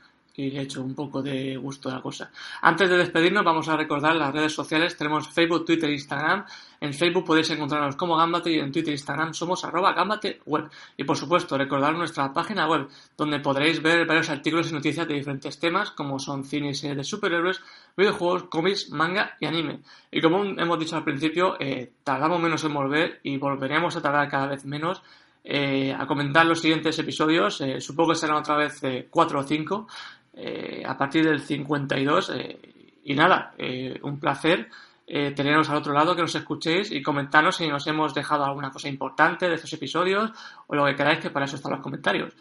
[0.41, 2.31] y le echo un poco de gusto a la cosa.
[2.63, 4.97] Antes de despedirnos, vamos a recordar las redes sociales.
[4.97, 6.45] Tenemos Facebook, Twitter e Instagram.
[6.81, 10.71] En Facebook podéis encontrarnos como Gambate y en Twitter e Instagram somos arroba Gambate web.
[10.97, 15.15] Y por supuesto, recordar nuestra página web, donde podréis ver varios artículos y noticias de
[15.15, 17.61] diferentes temas, como son cine y series de superhéroes,
[17.97, 19.81] videojuegos, cómics, manga y anime.
[20.11, 24.29] Y como hemos dicho al principio, eh, tardamos menos en volver y volveremos a tardar
[24.29, 25.03] cada vez menos
[25.43, 27.61] eh, a comentar los siguientes episodios.
[27.63, 29.89] Eh, supongo que serán otra vez eh, 4 o 5
[30.35, 32.31] eh, a partir del 52.
[32.35, 32.59] eh,
[33.05, 34.69] y nada, eh, un placer
[35.07, 38.71] eh, teneros al otro lado, que nos escuchéis y comentarnos si nos hemos dejado alguna
[38.71, 40.31] cosa importante de estos episodios
[40.69, 42.33] o lo que queráis, que para eso están los comentarios.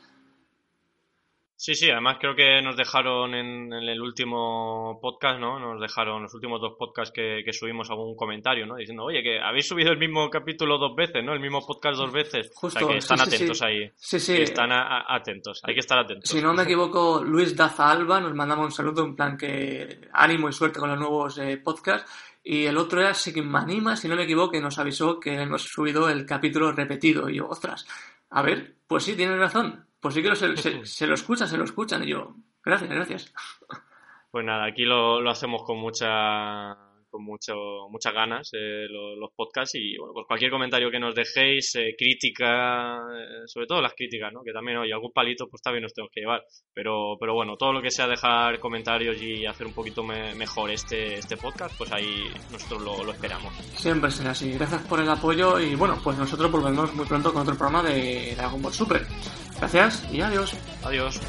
[1.62, 5.60] Sí, sí, además creo que nos dejaron en, en el último podcast, ¿no?
[5.60, 8.78] Nos dejaron los últimos dos podcasts que, que subimos algún comentario, ¿no?
[8.78, 11.34] Diciendo, oye, que habéis subido el mismo capítulo dos veces, ¿no?
[11.34, 12.50] El mismo podcast dos veces.
[12.56, 13.66] Justo, o sea, que están sí, atentos sí.
[13.66, 13.92] ahí.
[13.98, 14.36] Sí, sí.
[14.38, 15.60] Que están a- a- atentos.
[15.66, 16.30] Hay que estar atentos.
[16.30, 20.48] Si no me equivoco, Luis Daza Alba nos mandaba un saludo en plan que ánimo
[20.48, 22.10] y suerte con los nuevos eh, podcasts.
[22.42, 26.10] Y el otro era Sigmanima, si no me equivoco, que nos avisó que hemos subido
[26.10, 27.30] el capítulo repetido.
[27.30, 27.86] Y yo, ostras,
[28.30, 29.86] a ver, pues sí, tienes razón.
[30.00, 32.04] Pues sí que lo- se, se- se lo escuchan, se lo escuchan.
[32.04, 33.34] Y yo, gracias, gracias.
[34.32, 36.78] Pues nada, aquí lo, lo hacemos con mucha
[37.10, 37.56] con mucho,
[37.90, 41.96] muchas ganas eh, los, los, podcasts y bueno, pues cualquier comentario que nos dejéis, eh,
[41.98, 44.44] crítica, eh, sobre todo las críticas, ¿no?
[44.44, 46.44] Que también hoy algún palito pues también nos tenemos que llevar.
[46.74, 50.72] Pero, pero bueno, todo lo que sea dejar comentarios y hacer un poquito me, mejor
[50.72, 53.54] este, este podcast, pues ahí nosotros lo, lo, esperamos.
[53.76, 54.54] Siempre será así.
[54.54, 58.34] Gracias por el apoyo y bueno, pues nosotros volvemos muy pronto con otro programa de
[58.36, 59.06] Dragon Ball Super.
[59.60, 60.56] Gracias y adiós.
[60.84, 61.20] Adiós.